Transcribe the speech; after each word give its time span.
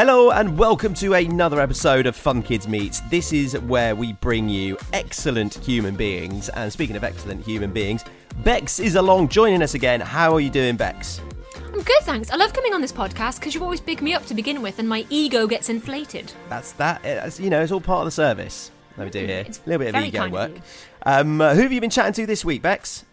Hello 0.00 0.30
and 0.30 0.56
welcome 0.56 0.94
to 0.94 1.12
another 1.12 1.60
episode 1.60 2.06
of 2.06 2.16
Fun 2.16 2.42
Kids 2.42 2.66
Meets. 2.66 3.00
This 3.10 3.34
is 3.34 3.58
where 3.58 3.94
we 3.94 4.14
bring 4.14 4.48
you 4.48 4.78
excellent 4.94 5.56
human 5.56 5.94
beings. 5.94 6.48
And 6.48 6.72
speaking 6.72 6.96
of 6.96 7.04
excellent 7.04 7.44
human 7.44 7.70
beings, 7.70 8.02
Bex 8.42 8.80
is 8.80 8.94
along 8.94 9.28
joining 9.28 9.60
us 9.60 9.74
again. 9.74 10.00
How 10.00 10.32
are 10.32 10.40
you 10.40 10.48
doing, 10.48 10.76
Bex? 10.76 11.20
I'm 11.66 11.82
good, 11.82 12.00
thanks. 12.04 12.30
I 12.30 12.36
love 12.36 12.54
coming 12.54 12.72
on 12.72 12.80
this 12.80 12.92
podcast 12.92 13.40
because 13.40 13.54
you 13.54 13.62
always 13.62 13.82
big 13.82 14.00
me 14.00 14.14
up 14.14 14.24
to 14.24 14.32
begin 14.32 14.62
with, 14.62 14.78
and 14.78 14.88
my 14.88 15.04
ego 15.10 15.46
gets 15.46 15.68
inflated. 15.68 16.32
That's 16.48 16.72
that. 16.72 17.04
It's, 17.04 17.38
you 17.38 17.50
know, 17.50 17.60
it's 17.60 17.70
all 17.70 17.82
part 17.82 17.98
of 17.98 18.06
the 18.06 18.10
service 18.10 18.70
that 18.96 19.04
we 19.04 19.10
do 19.10 19.26
here. 19.26 19.44
It's 19.46 19.58
a 19.58 19.68
little 19.68 19.84
bit 19.84 19.94
of 19.94 20.02
ego 20.02 20.18
kind 20.18 20.34
of 20.34 20.50
work. 20.54 20.62
Um, 21.02 21.40
who 21.40 21.60
have 21.60 21.72
you 21.72 21.80
been 21.82 21.90
chatting 21.90 22.14
to 22.14 22.24
this 22.24 22.42
week, 22.42 22.62
Bex? 22.62 23.04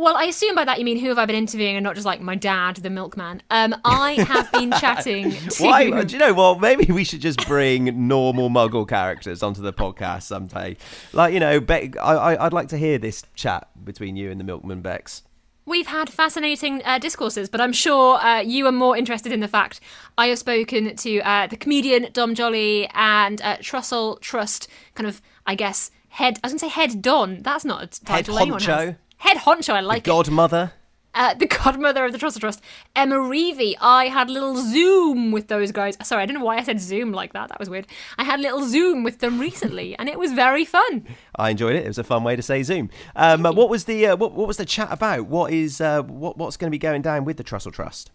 Well, 0.00 0.16
I 0.16 0.24
assume 0.24 0.54
by 0.54 0.64
that 0.64 0.78
you 0.78 0.86
mean 0.86 0.98
who 0.98 1.08
have 1.08 1.18
I 1.18 1.26
been 1.26 1.36
interviewing, 1.36 1.76
and 1.76 1.84
not 1.84 1.94
just 1.94 2.06
like 2.06 2.22
my 2.22 2.34
dad, 2.34 2.76
the 2.76 2.88
milkman. 2.88 3.42
Um, 3.50 3.76
I 3.84 4.12
have 4.12 4.50
been 4.50 4.70
chatting 4.80 5.30
to. 5.30 5.62
Why? 5.62 5.90
Do 6.04 6.14
you 6.14 6.18
know 6.18 6.32
what? 6.32 6.58
Maybe 6.58 6.90
we 6.90 7.04
should 7.04 7.20
just 7.20 7.46
bring 7.46 8.08
normal 8.08 8.48
Muggle 8.48 8.88
characters 8.88 9.42
onto 9.42 9.60
the 9.60 9.74
podcast 9.74 10.22
someday. 10.22 10.78
Like, 11.12 11.34
you 11.34 11.40
know, 11.40 11.60
Beck, 11.60 11.98
I, 11.98 12.14
I, 12.14 12.46
I'd 12.46 12.54
like 12.54 12.68
to 12.68 12.78
hear 12.78 12.96
this 12.96 13.24
chat 13.34 13.68
between 13.84 14.16
you 14.16 14.30
and 14.30 14.40
the 14.40 14.44
Milkman, 14.44 14.80
Bex. 14.80 15.22
We've 15.66 15.86
had 15.86 16.08
fascinating 16.08 16.80
uh, 16.86 16.98
discourses, 16.98 17.50
but 17.50 17.60
I'm 17.60 17.74
sure 17.74 18.16
uh, 18.24 18.40
you 18.40 18.66
are 18.68 18.72
more 18.72 18.96
interested 18.96 19.32
in 19.32 19.40
the 19.40 19.48
fact 19.48 19.80
I 20.16 20.28
have 20.28 20.38
spoken 20.38 20.96
to 20.96 21.20
uh, 21.20 21.46
the 21.46 21.58
comedian 21.58 22.08
Dom 22.14 22.34
Joly 22.34 22.88
and 22.94 23.42
uh, 23.42 23.58
Trussell 23.58 24.18
Trust, 24.22 24.66
kind 24.94 25.06
of, 25.06 25.20
I 25.46 25.56
guess, 25.56 25.90
head. 26.08 26.38
I 26.42 26.46
was 26.46 26.52
going 26.52 26.58
to 26.60 26.64
say 26.64 26.68
head 26.70 27.02
Don. 27.02 27.42
That's 27.42 27.66
not 27.66 27.82
a 27.82 27.86
title 28.02 28.38
anyone 28.38 28.60
honcho. 28.60 28.86
has. 28.86 28.94
Head 29.20 29.38
honcho, 29.38 29.72
I 29.74 29.80
like 29.80 29.98
it. 30.06 30.10
Godmother. 30.10 30.72
uh, 31.14 31.34
the 31.34 31.46
godmother 31.46 32.04
of 32.04 32.12
the 32.12 32.18
Trussell 32.18 32.40
Trust, 32.40 32.60
Emma 32.94 33.16
Revie. 33.16 33.74
I 33.80 34.06
had 34.06 34.28
a 34.28 34.32
little 34.32 34.56
Zoom 34.56 35.32
with 35.32 35.48
those 35.48 35.72
guys. 35.72 35.96
Sorry, 36.02 36.22
I 36.22 36.26
don't 36.26 36.38
know 36.38 36.44
why 36.44 36.56
I 36.58 36.62
said 36.62 36.80
Zoom 36.80 37.10
like 37.12 37.32
that. 37.32 37.48
That 37.48 37.58
was 37.58 37.68
weird. 37.68 37.86
I 38.16 38.24
had 38.24 38.38
a 38.38 38.42
little 38.42 38.64
Zoom 38.64 39.02
with 39.02 39.18
them 39.18 39.38
recently, 39.40 39.96
and 39.98 40.08
it 40.08 40.18
was 40.18 40.32
very 40.32 40.64
fun. 40.64 41.06
I 41.34 41.50
enjoyed 41.50 41.74
it. 41.74 41.84
It 41.84 41.88
was 41.88 41.98
a 41.98 42.04
fun 42.04 42.22
way 42.24 42.36
to 42.36 42.42
say 42.42 42.62
Zoom. 42.62 42.90
Um, 43.16 43.42
what 43.42 43.68
was 43.68 43.84
the 43.86 44.06
uh, 44.06 44.16
what, 44.16 44.32
what 44.32 44.46
was 44.46 44.56
the 44.56 44.64
chat 44.64 44.88
about? 44.90 45.26
What 45.26 45.52
is 45.52 45.80
uh, 45.80 46.02
what 46.02 46.38
what's 46.38 46.56
going 46.56 46.70
to 46.70 46.74
be 46.74 46.78
going 46.78 47.02
down 47.02 47.24
with 47.24 47.36
the 47.36 47.44
Trussell 47.44 47.72
Trust? 47.72 48.10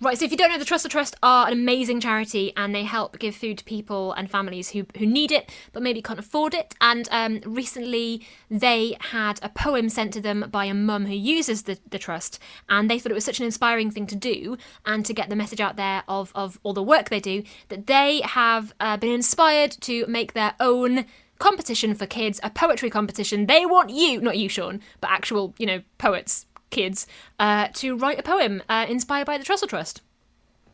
Right, 0.00 0.18
so 0.18 0.24
if 0.24 0.30
you 0.30 0.36
don't 0.36 0.50
know, 0.50 0.58
the 0.58 0.64
Trussell 0.64 0.90
Trust 0.90 1.16
are 1.22 1.46
an 1.46 1.52
amazing 1.52 2.00
charity 2.00 2.52
and 2.56 2.74
they 2.74 2.84
help 2.84 3.18
give 3.18 3.34
food 3.34 3.58
to 3.58 3.64
people 3.64 4.12
and 4.12 4.30
families 4.30 4.70
who, 4.70 4.86
who 4.98 5.06
need 5.06 5.32
it 5.32 5.50
but 5.72 5.82
maybe 5.82 6.02
can't 6.02 6.18
afford 6.18 6.54
it. 6.54 6.74
And 6.80 7.08
um, 7.10 7.40
recently 7.44 8.26
they 8.50 8.96
had 9.00 9.38
a 9.42 9.48
poem 9.48 9.88
sent 9.88 10.12
to 10.14 10.20
them 10.20 10.46
by 10.50 10.66
a 10.66 10.74
mum 10.74 11.06
who 11.06 11.14
uses 11.14 11.62
the, 11.62 11.78
the 11.90 11.98
trust 11.98 12.38
and 12.68 12.90
they 12.90 12.98
thought 12.98 13.12
it 13.12 13.16
was 13.16 13.24
such 13.24 13.40
an 13.40 13.46
inspiring 13.46 13.90
thing 13.90 14.06
to 14.06 14.16
do 14.16 14.56
and 14.84 15.04
to 15.06 15.14
get 15.14 15.28
the 15.28 15.36
message 15.36 15.60
out 15.60 15.76
there 15.76 16.02
of, 16.08 16.32
of 16.34 16.58
all 16.62 16.72
the 16.72 16.82
work 16.82 17.08
they 17.08 17.20
do 17.20 17.42
that 17.68 17.86
they 17.86 18.20
have 18.22 18.74
uh, 18.80 18.96
been 18.96 19.12
inspired 19.12 19.70
to 19.80 20.06
make 20.06 20.32
their 20.32 20.54
own 20.60 21.06
competition 21.38 21.94
for 21.94 22.06
kids, 22.06 22.40
a 22.42 22.50
poetry 22.50 22.90
competition. 22.90 23.46
They 23.46 23.66
want 23.66 23.90
you, 23.90 24.20
not 24.20 24.38
you, 24.38 24.48
Sean, 24.48 24.80
but 25.00 25.10
actual, 25.10 25.54
you 25.58 25.66
know, 25.66 25.82
poets 25.98 26.46
kids 26.74 27.06
uh, 27.38 27.68
to 27.74 27.96
write 27.96 28.18
a 28.18 28.22
poem 28.22 28.62
uh, 28.68 28.84
inspired 28.88 29.26
by 29.26 29.38
the 29.38 29.44
Trussell 29.44 29.68
Trust. 29.68 30.02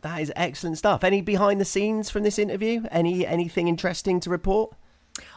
That 0.03 0.20
is 0.20 0.33
excellent 0.34 0.79
stuff. 0.79 1.05
Any 1.05 1.20
behind 1.20 1.61
the 1.61 1.65
scenes 1.65 2.11
from 2.11 2.23
this 2.23 2.39
interview? 2.39 2.84
Any 2.91 3.27
anything 3.27 3.69
interesting 3.69 4.19
to 4.21 4.31
report? 4.31 4.75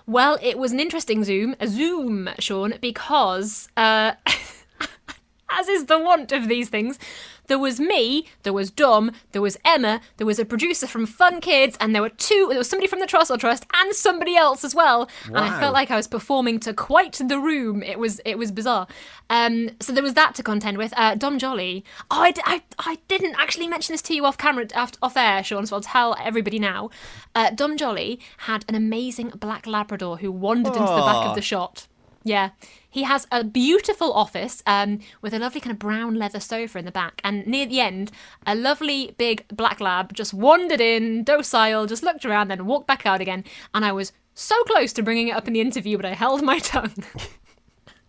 Well, 0.05 0.37
it 0.41 0.57
was 0.57 0.71
an 0.71 0.79
interesting 0.79 1.23
Zoom, 1.23 1.55
a 1.59 1.67
Zoom, 1.67 2.29
Sean, 2.39 2.75
because, 2.81 3.69
uh, 3.75 4.13
as 5.49 5.67
is 5.67 5.85
the 5.85 5.99
want 5.99 6.31
of 6.31 6.47
these 6.47 6.69
things, 6.69 6.99
there 7.47 7.59
was 7.59 7.79
me, 7.79 8.27
there 8.43 8.53
was 8.53 8.71
Dom, 8.71 9.11
there 9.31 9.41
was 9.41 9.57
Emma, 9.65 10.01
there 10.17 10.27
was 10.27 10.39
a 10.39 10.45
producer 10.45 10.87
from 10.87 11.05
Fun 11.05 11.41
Kids, 11.41 11.77
and 11.79 11.93
there 11.93 12.01
were 12.01 12.09
two, 12.09 12.47
there 12.49 12.57
was 12.57 12.69
somebody 12.69 12.87
from 12.87 12.99
the 12.99 13.05
Trussell 13.05 13.39
Trust 13.39 13.65
and 13.73 13.93
somebody 13.93 14.35
else 14.35 14.63
as 14.63 14.73
well. 14.73 15.09
And 15.25 15.37
I 15.37 15.59
felt 15.59 15.73
like 15.73 15.91
I 15.91 15.95
was 15.95 16.07
performing 16.07 16.59
to 16.61 16.73
quite 16.73 17.13
the 17.13 17.39
room. 17.39 17.83
It 17.83 17.99
was, 17.99 18.21
it 18.25 18.37
was 18.37 18.51
bizarre. 18.51 18.87
Um, 19.29 19.71
so 19.79 19.91
there 19.91 20.03
was 20.03 20.13
that 20.13 20.35
to 20.35 20.43
contend 20.43 20.77
with. 20.77 20.93
Uh, 20.95 21.15
Dom 21.15 21.37
Joly. 21.39 21.83
Oh, 22.11 22.23
I, 22.23 22.33
I, 22.45 22.61
I 22.79 22.97
didn't 23.07 23.35
actually 23.39 23.67
mention 23.67 23.93
this 23.93 24.01
to 24.03 24.15
you 24.15 24.25
off 24.25 24.37
camera, 24.37 24.67
off, 24.75 24.91
off 25.01 25.17
air, 25.17 25.43
Sean, 25.43 25.65
so 25.65 25.75
I'll 25.75 25.81
tell 25.81 26.15
everybody 26.21 26.59
now. 26.59 26.89
Uh, 27.35 27.49
Dom 27.49 27.77
Joly 27.77 28.19
had 28.37 28.65
an 28.67 28.75
amazing 28.75 29.29
black 29.29 29.67
Labrador 29.67 30.17
who 30.17 30.31
wandered 30.31 30.75
into 30.75 30.79
the 30.79 30.85
back 30.85 31.27
of 31.27 31.35
the 31.35 31.41
shot. 31.41 31.87
Yeah. 32.23 32.51
He 32.93 33.03
has 33.03 33.25
a 33.31 33.43
beautiful 33.43 34.13
office 34.13 34.61
um, 34.67 34.99
with 35.19 35.33
a 35.33 35.39
lovely 35.39 35.59
kind 35.59 35.71
of 35.71 35.79
brown 35.79 36.13
leather 36.13 36.39
sofa 36.39 36.77
in 36.77 36.85
the 36.85 36.91
back. 36.91 37.21
And 37.23 37.45
near 37.47 37.65
the 37.65 37.79
end, 37.79 38.11
a 38.45 38.53
lovely 38.53 39.15
big 39.17 39.47
black 39.47 39.81
lab 39.81 40.13
just 40.13 40.31
wandered 40.31 40.79
in, 40.79 41.23
docile, 41.23 41.87
just 41.87 42.03
looked 42.03 42.23
around, 42.23 42.49
then 42.49 42.67
walked 42.67 42.85
back 42.85 43.07
out 43.07 43.19
again. 43.19 43.45
And 43.73 43.83
I 43.83 43.91
was 43.91 44.13
so 44.35 44.55
close 44.65 44.93
to 44.93 45.01
bringing 45.01 45.29
it 45.29 45.35
up 45.35 45.47
in 45.47 45.53
the 45.53 45.61
interview, 45.61 45.97
but 45.97 46.05
I 46.05 46.13
held 46.13 46.43
my 46.43 46.59
tongue. 46.59 46.93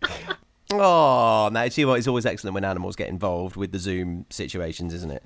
Oh, 0.71 1.49
now 1.53 1.69
see 1.69 1.85
what? 1.85 1.99
It's 1.99 2.07
always 2.07 2.25
excellent 2.25 2.55
when 2.55 2.65
animals 2.65 2.95
get 2.95 3.07
involved 3.07 3.55
with 3.55 3.71
the 3.71 3.77
Zoom 3.77 4.25
situations, 4.31 4.95
isn't 4.95 5.11
it? 5.11 5.23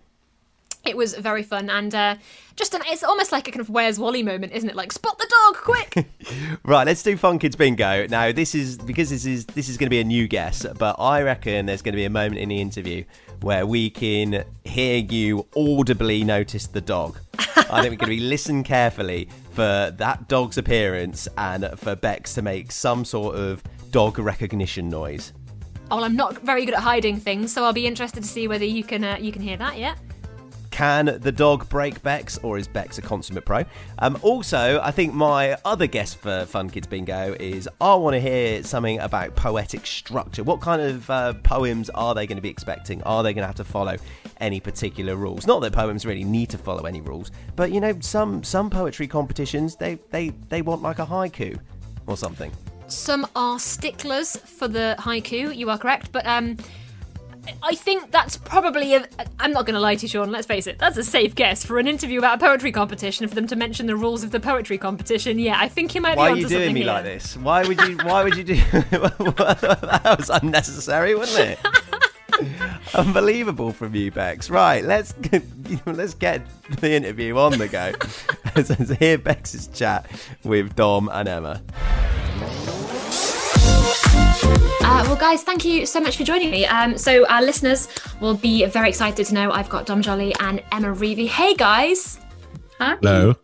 It 0.89 0.97
was 0.97 1.13
very 1.13 1.43
fun. 1.43 1.69
And 1.69 1.95
uh, 1.95 2.15
just 2.55 2.73
an, 2.73 2.81
it's 2.87 3.03
almost 3.03 3.31
like 3.31 3.47
a 3.47 3.51
kind 3.51 3.61
of 3.61 3.69
Where's 3.69 3.99
Wally 3.99 4.23
moment, 4.23 4.51
isn't 4.51 4.69
it? 4.69 4.75
Like, 4.75 4.91
spot 4.91 5.17
the 5.17 5.27
dog, 5.29 5.55
quick! 5.63 6.07
Right, 6.63 6.85
let's 6.85 7.01
do 7.01 7.17
Fun 7.17 7.39
Kids 7.39 7.55
Bingo. 7.55 8.05
Now, 8.07 8.31
this 8.31 8.53
is 8.53 8.77
because 8.77 9.09
this 9.09 9.25
is 9.25 9.45
this 9.47 9.69
is 9.69 9.77
going 9.77 9.87
to 9.87 9.89
be 9.89 9.99
a 9.99 10.03
new 10.03 10.27
guess, 10.27 10.65
but 10.77 10.97
I 10.99 11.23
reckon 11.23 11.65
there's 11.65 11.81
going 11.81 11.93
to 11.93 11.97
be 11.97 12.05
a 12.05 12.09
moment 12.09 12.39
in 12.39 12.49
the 12.49 12.61
interview 12.61 13.05
where 13.41 13.65
we 13.65 13.89
can 13.89 14.43
hear 14.65 14.97
you 14.97 15.47
audibly 15.55 16.23
notice 16.23 16.67
the 16.67 16.81
dog. 16.81 17.17
I 17.39 17.81
think 17.81 17.91
we're 17.91 17.95
going 17.95 17.97
to 17.97 18.05
be 18.07 18.19
listen 18.35 18.63
carefully 18.63 19.29
for 19.51 19.91
that 19.97 20.27
dog's 20.27 20.57
appearance 20.57 21.27
and 21.37 21.67
for 21.79 21.95
Bex 21.95 22.35
to 22.35 22.41
make 22.43 22.71
some 22.71 23.05
sort 23.05 23.35
of 23.35 23.63
dog 23.89 24.19
recognition 24.19 24.89
noise. 24.89 25.33
oh, 25.89 26.03
I'm 26.03 26.15
not 26.15 26.39
very 26.39 26.65
good 26.65 26.75
at 26.75 26.81
hiding 26.81 27.19
things, 27.19 27.51
so 27.51 27.63
I'll 27.63 27.73
be 27.73 27.87
interested 27.87 28.21
to 28.21 28.29
see 28.29 28.47
whether 28.47 28.65
you 28.65 28.83
can 28.83 29.03
uh, 29.03 29.17
you 29.19 29.31
can 29.31 29.41
hear 29.41 29.57
that. 29.57 29.79
Yeah. 29.79 29.95
Can 30.79 31.19
the 31.19 31.33
dog 31.33 31.67
break 31.67 32.01
Bex, 32.03 32.37
or 32.37 32.57
is 32.57 32.65
Bex 32.65 32.97
a 32.97 33.01
consummate 33.01 33.43
pro? 33.43 33.65
Um, 33.97 34.17
also, 34.21 34.79
I 34.81 34.91
think 34.91 35.13
my 35.13 35.57
other 35.65 35.87
guess 35.87 36.13
for 36.13 36.45
Fun 36.45 36.69
Kids 36.69 36.87
Bingo 36.87 37.35
is 37.37 37.67
I 37.81 37.95
want 37.95 38.13
to 38.13 38.21
hear 38.21 38.63
something 38.63 38.97
about 38.99 39.35
poetic 39.35 39.85
structure. 39.85 40.41
What 40.41 40.61
kind 40.61 40.81
of 40.81 41.09
uh, 41.09 41.33
poems 41.43 41.89
are 41.89 42.15
they 42.15 42.25
going 42.25 42.37
to 42.37 42.41
be 42.41 42.47
expecting? 42.47 43.03
Are 43.03 43.23
they 43.23 43.33
going 43.33 43.43
to 43.43 43.47
have 43.47 43.57
to 43.57 43.65
follow 43.65 43.97
any 44.39 44.61
particular 44.61 45.17
rules? 45.17 45.45
Not 45.45 45.59
that 45.63 45.73
poems 45.73 46.05
really 46.05 46.23
need 46.23 46.49
to 46.51 46.57
follow 46.57 46.83
any 46.83 47.01
rules, 47.01 47.29
but 47.57 47.73
you 47.73 47.81
know, 47.81 47.99
some 47.99 48.41
some 48.41 48.69
poetry 48.69 49.05
competitions 49.05 49.75
they 49.75 49.99
they 50.11 50.29
they 50.47 50.61
want 50.61 50.81
like 50.81 50.99
a 50.99 51.05
haiku 51.05 51.59
or 52.07 52.15
something. 52.15 52.53
Some 52.87 53.27
are 53.35 53.59
sticklers 53.59 54.37
for 54.37 54.69
the 54.69 54.95
haiku. 54.97 55.53
You 55.53 55.71
are 55.71 55.77
correct, 55.77 56.13
but 56.13 56.25
um, 56.25 56.55
I 57.63 57.75
think 57.75 58.11
that's 58.11 58.37
probably. 58.37 58.95
A, 58.95 59.07
I'm 59.39 59.51
not 59.51 59.65
going 59.65 59.75
to 59.75 59.79
lie 59.79 59.95
to 59.95 60.01
you, 60.01 60.07
Sean. 60.07 60.31
Let's 60.31 60.47
face 60.47 60.67
it. 60.67 60.79
That's 60.79 60.97
a 60.97 61.03
safe 61.03 61.35
guess 61.35 61.65
for 61.65 61.79
an 61.79 61.87
interview 61.87 62.19
about 62.19 62.41
a 62.41 62.45
poetry 62.45 62.71
competition. 62.71 63.27
For 63.27 63.35
them 63.35 63.47
to 63.47 63.55
mention 63.55 63.87
the 63.87 63.95
rules 63.95 64.23
of 64.23 64.31
the 64.31 64.39
poetry 64.39 64.77
competition, 64.77 65.39
yeah, 65.39 65.57
I 65.59 65.67
think 65.67 65.95
you 65.95 66.01
might 66.01 66.15
be. 66.15 66.17
Why 66.17 66.33
be 66.33 66.39
are 66.39 66.41
you 66.41 66.47
doing 66.49 66.73
me 66.73 66.81
here. 66.81 66.87
like 66.87 67.03
this? 67.03 67.37
Why 67.37 67.67
would 67.67 67.79
you? 67.81 67.97
Why 67.97 68.23
would 68.23 68.35
you 68.35 68.43
do? 68.43 68.55
that 68.71 70.15
was 70.17 70.29
unnecessary, 70.29 71.15
wasn't 71.15 71.51
it? 71.51 71.59
Unbelievable 72.93 73.71
from 73.71 73.95
you, 73.95 74.11
Bex. 74.11 74.49
Right, 74.49 74.83
let's 74.83 75.13
get, 75.13 75.43
let's 75.85 76.13
get 76.13 76.41
the 76.79 76.91
interview 76.91 77.37
on 77.37 77.57
the 77.57 77.67
go. 77.67 77.93
Let's 78.55 78.89
hear 78.97 79.17
Bex's 79.17 79.67
chat 79.67 80.09
with 80.43 80.75
Dom 80.75 81.09
and 81.13 81.29
Emma. 81.29 81.61
Uh, 84.81 85.03
well, 85.05 85.15
guys, 85.15 85.43
thank 85.43 85.63
you 85.63 85.85
so 85.85 85.99
much 85.99 86.17
for 86.17 86.23
joining 86.23 86.51
me. 86.51 86.65
Um, 86.65 86.97
so 86.97 87.25
our 87.27 87.41
listeners 87.41 87.87
will 88.21 88.33
be 88.33 88.65
very 88.65 88.89
excited 88.89 89.25
to 89.27 89.33
know 89.33 89.51
I've 89.51 89.69
got 89.69 89.85
Dom 89.85 90.01
Joly 90.01 90.33
and 90.39 90.63
Emma 90.71 90.93
Revie. 90.93 91.27
Hey, 91.27 91.53
guys. 91.53 92.19
Hello. 92.79 93.35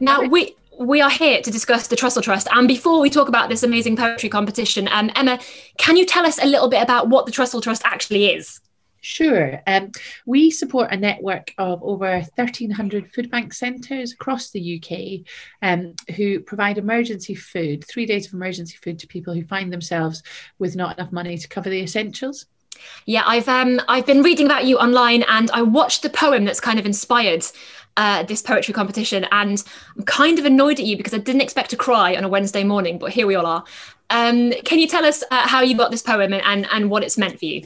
Now 0.00 0.22
we 0.22 0.56
we 0.78 1.00
are 1.00 1.10
here 1.10 1.40
to 1.40 1.50
discuss 1.50 1.88
the 1.88 1.96
Trussell 1.96 2.22
Trust. 2.22 2.48
And 2.52 2.68
before 2.68 3.00
we 3.00 3.10
talk 3.10 3.28
about 3.28 3.48
this 3.48 3.62
amazing 3.62 3.96
poetry 3.96 4.28
competition, 4.28 4.88
um, 4.88 5.10
Emma, 5.16 5.38
can 5.78 5.96
you 5.96 6.04
tell 6.04 6.26
us 6.26 6.38
a 6.42 6.46
little 6.46 6.68
bit 6.68 6.82
about 6.82 7.08
what 7.08 7.26
the 7.26 7.32
Trussell 7.32 7.62
Trust 7.62 7.82
actually 7.84 8.26
is? 8.26 8.60
Sure. 9.06 9.62
Um, 9.68 9.92
we 10.26 10.50
support 10.50 10.92
a 10.92 10.96
network 10.96 11.54
of 11.58 11.80
over 11.84 12.18
1,300 12.34 13.12
food 13.14 13.30
bank 13.30 13.54
centres 13.54 14.12
across 14.12 14.50
the 14.50 14.82
UK 14.82 15.24
um, 15.62 15.94
who 16.16 16.40
provide 16.40 16.76
emergency 16.76 17.36
food, 17.36 17.84
three 17.86 18.04
days 18.04 18.26
of 18.26 18.32
emergency 18.32 18.76
food 18.82 18.98
to 18.98 19.06
people 19.06 19.32
who 19.32 19.44
find 19.44 19.72
themselves 19.72 20.24
with 20.58 20.74
not 20.74 20.98
enough 20.98 21.12
money 21.12 21.38
to 21.38 21.46
cover 21.46 21.70
the 21.70 21.82
essentials. 21.82 22.46
Yeah, 23.06 23.22
I've 23.24 23.48
um 23.48 23.80
I've 23.86 24.06
been 24.06 24.22
reading 24.24 24.44
about 24.44 24.66
you 24.66 24.76
online, 24.76 25.22
and 25.28 25.52
I 25.52 25.62
watched 25.62 26.02
the 26.02 26.10
poem 26.10 26.44
that's 26.44 26.60
kind 26.60 26.80
of 26.80 26.84
inspired 26.84 27.44
uh, 27.96 28.24
this 28.24 28.42
poetry 28.42 28.74
competition, 28.74 29.24
and 29.30 29.62
I'm 29.96 30.04
kind 30.04 30.40
of 30.40 30.46
annoyed 30.46 30.80
at 30.80 30.84
you 30.84 30.96
because 30.96 31.14
I 31.14 31.18
didn't 31.18 31.42
expect 31.42 31.70
to 31.70 31.76
cry 31.76 32.16
on 32.16 32.24
a 32.24 32.28
Wednesday 32.28 32.64
morning, 32.64 32.98
but 32.98 33.12
here 33.12 33.28
we 33.28 33.36
all 33.36 33.46
are. 33.46 33.64
Um, 34.10 34.52
can 34.64 34.80
you 34.80 34.88
tell 34.88 35.06
us 35.06 35.22
uh, 35.30 35.46
how 35.46 35.62
you 35.62 35.76
got 35.76 35.92
this 35.92 36.02
poem 36.02 36.32
and, 36.32 36.42
and 36.44 36.66
and 36.72 36.90
what 36.90 37.04
it's 37.04 37.16
meant 37.16 37.38
for 37.38 37.44
you? 37.44 37.62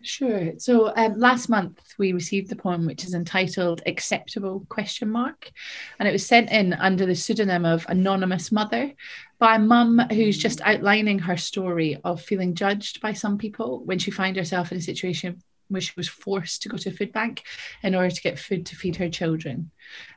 Sure. 0.00 0.52
So 0.58 0.92
um, 0.94 1.18
last 1.18 1.48
month 1.48 1.94
we 1.98 2.12
received 2.12 2.48
the 2.48 2.56
poem, 2.56 2.86
which 2.86 3.04
is 3.04 3.14
entitled 3.14 3.82
"Acceptable?" 3.84 4.64
question 4.68 5.10
mark, 5.10 5.50
and 5.98 6.08
it 6.08 6.12
was 6.12 6.24
sent 6.24 6.50
in 6.52 6.72
under 6.72 7.04
the 7.04 7.16
pseudonym 7.16 7.64
of 7.64 7.84
Anonymous 7.88 8.52
Mother 8.52 8.92
by 9.40 9.56
a 9.56 9.58
mum 9.58 9.98
who's 10.12 10.38
just 10.38 10.60
outlining 10.60 11.18
her 11.18 11.36
story 11.36 11.98
of 12.04 12.22
feeling 12.22 12.54
judged 12.54 13.00
by 13.00 13.12
some 13.12 13.38
people 13.38 13.82
when 13.84 13.98
she 13.98 14.12
found 14.12 14.36
herself 14.36 14.70
in 14.70 14.78
a 14.78 14.82
situation 14.82 15.42
where 15.66 15.80
she 15.80 15.92
was 15.96 16.08
forced 16.08 16.62
to 16.62 16.68
go 16.68 16.76
to 16.78 16.88
a 16.88 16.92
food 16.92 17.12
bank 17.12 17.42
in 17.82 17.94
order 17.94 18.10
to 18.10 18.22
get 18.22 18.38
food 18.38 18.64
to 18.66 18.76
feed 18.76 18.96
her 18.96 19.08
children. 19.10 19.70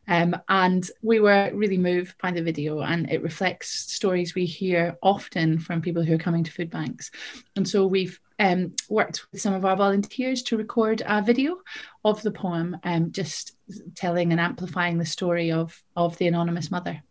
Um, 0.08 0.36
and 0.48 0.90
we 1.02 1.20
were 1.20 1.52
really 1.54 1.78
moved 1.78 2.16
by 2.22 2.32
the 2.32 2.44
video, 2.44 2.82
and 2.82 3.10
it 3.12 3.24
reflects 3.24 3.70
stories 3.70 4.36
we 4.36 4.46
hear 4.46 4.98
often 5.02 5.60
from 5.60 5.82
people 5.82 6.04
who 6.04 6.14
are 6.14 6.20
coming 6.20 6.44
to 6.44 6.52
food 6.52 6.70
banks. 6.70 7.12
And 7.56 7.68
so 7.68 7.86
we've 7.86 8.20
um, 8.42 8.74
worked 8.90 9.28
with 9.32 9.40
some 9.40 9.54
of 9.54 9.64
our 9.64 9.76
volunteers 9.76 10.42
to 10.44 10.58
record 10.58 11.04
a 11.06 11.22
video 11.22 11.58
of 12.04 12.22
the 12.24 12.32
poem, 12.32 12.76
um, 12.84 13.12
just 13.12 13.56
telling 13.96 14.32
and 14.32 14.42
amplifying 14.42 14.98
the 14.98 15.06
story 15.06 15.52
of, 15.52 15.82
of 15.96 16.18
the 16.18 16.28
anonymous 16.28 16.72
mother. 16.72 17.02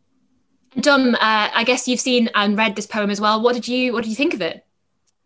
Dom, 0.80 1.14
uh, 1.14 1.18
I 1.54 1.64
guess 1.64 1.88
you've 1.88 2.00
seen 2.00 2.28
and 2.34 2.58
read 2.58 2.76
this 2.76 2.86
poem 2.86 3.10
as 3.10 3.20
well. 3.20 3.40
What 3.42 3.54
did 3.54 3.66
you 3.66 3.92
What 3.92 4.02
did 4.02 4.10
you 4.10 4.16
think 4.16 4.34
of 4.34 4.42
it? 4.42 4.64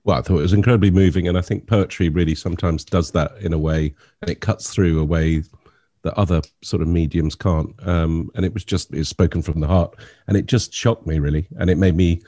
well, 0.05 0.19
I 0.19 0.23
thought 0.23 0.39
it 0.39 0.43
was 0.43 0.53
incredibly 0.53 0.91
moving, 0.91 1.29
and 1.29 1.39
I 1.39 1.41
think 1.41 1.67
poetry 1.67 2.11
really 2.11 2.35
sometimes 2.35 2.85
does 2.85 3.11
that 3.12 3.33
in 3.41 3.55
a 3.55 3.59
way, 3.59 3.95
and 4.21 4.31
it 4.31 4.41
cuts 4.41 4.71
through 4.73 5.01
a 5.01 5.05
way 5.05 5.43
that 6.03 6.12
other 6.19 6.43
sort 6.62 6.83
of 6.83 6.89
mediums 6.89 7.35
can't. 7.35 7.75
Um, 7.87 8.31
and 8.35 8.45
it 8.45 8.53
was 8.53 8.65
just 8.65 8.93
it's 8.93 9.09
spoken 9.09 9.41
from 9.41 9.61
the 9.61 9.67
heart, 9.67 9.97
and 10.29 10.37
it 10.37 10.45
just 10.45 10.75
shocked 10.75 11.06
me 11.06 11.19
really, 11.19 11.49
and 11.59 11.71
it 11.71 11.79
made 11.79 11.97
me 11.97 12.21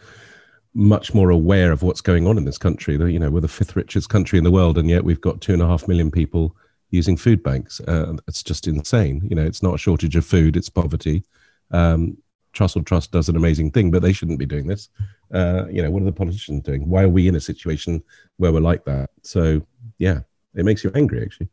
much 0.77 1.15
more 1.15 1.31
aware 1.31 1.73
of 1.73 1.83
what's 1.83 2.03
going 2.03 2.27
on 2.27 2.37
in 2.37 2.45
this 2.45 2.59
country. 2.59 2.95
You 2.95 3.19
know, 3.19 3.31
we're 3.31 3.41
the 3.41 3.49
fifth 3.49 3.75
richest 3.75 4.11
country 4.11 4.37
in 4.39 4.45
the 4.45 4.51
world, 4.51 4.77
and 4.77 4.91
yet 4.91 5.05
we've 5.05 5.21
got 5.21 5.41
two 5.41 5.55
and 5.55 5.63
a 5.63 5.67
half 5.67 5.89
million 5.89 6.11
people 6.11 6.55
using 6.91 7.17
food 7.17 7.43
banks. 7.43 7.81
Uh, 7.81 8.17
it's 8.29 8.43
just 8.43 8.69
insane. 8.69 9.27
You 9.29 9.35
know, 9.35 9.45
it's 9.45 9.63
not 9.63 9.75
a 9.75 9.79
shortage 9.79 10.17
of 10.17 10.27
food; 10.27 10.57
it's 10.57 10.69
poverty. 10.69 11.25
Um, 11.71 12.19
Trussell 12.53 12.85
Trust 12.85 13.11
does 13.11 13.29
an 13.29 13.37
amazing 13.37 13.71
thing, 13.71 13.91
but 13.91 14.03
they 14.03 14.13
shouldn't 14.13 14.39
be 14.39 14.47
doing 14.47 14.67
this. 14.67 14.89
Uh, 15.33 15.65
you 15.71 15.83
know, 15.83 15.91
what 15.91 16.03
are 16.03 16.07
the 16.07 16.13
politicians 16.13 16.63
doing? 16.63 16.89
Why 16.89 17.03
are 17.03 17.09
we 17.09 17.27
in 17.27 17.35
a 17.35 17.41
situation 17.41 18.03
where 18.37 18.53
we're 18.53 18.61
like 18.61 18.85
that? 18.85 19.11
So, 19.23 19.67
yeah, 19.99 20.21
it 20.55 20.65
makes 20.65 20.85
you 20.85 20.93
angry, 20.95 21.23
actually. 21.23 21.49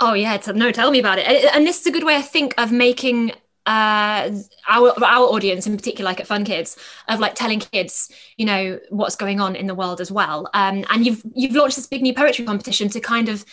Oh 0.00 0.14
yeah, 0.14 0.36
no, 0.54 0.72
tell 0.72 0.90
me 0.90 0.98
about 0.98 1.18
it. 1.18 1.26
And 1.54 1.66
this 1.66 1.80
is 1.80 1.86
a 1.86 1.92
good 1.92 2.04
way, 2.04 2.16
I 2.16 2.22
think, 2.22 2.54
of 2.58 2.72
making 2.72 3.32
uh 3.66 4.30
our 4.68 4.92
our 5.04 5.26
audience 5.28 5.66
in 5.66 5.76
particular 5.76 6.10
like 6.10 6.18
at 6.18 6.26
fun 6.26 6.44
kids 6.44 6.76
of 7.08 7.20
like 7.20 7.34
telling 7.34 7.60
kids 7.60 8.10
you 8.36 8.44
know 8.44 8.80
what's 8.90 9.14
going 9.14 9.40
on 9.40 9.54
in 9.54 9.68
the 9.68 9.74
world 9.74 10.00
as 10.00 10.10
well 10.10 10.50
um 10.54 10.84
and 10.90 11.06
you've 11.06 11.22
you've 11.34 11.54
launched 11.54 11.76
this 11.76 11.86
big 11.86 12.02
new 12.02 12.12
poetry 12.12 12.44
competition 12.44 12.88
to 12.88 12.98
kind 12.98 13.28
of 13.28 13.44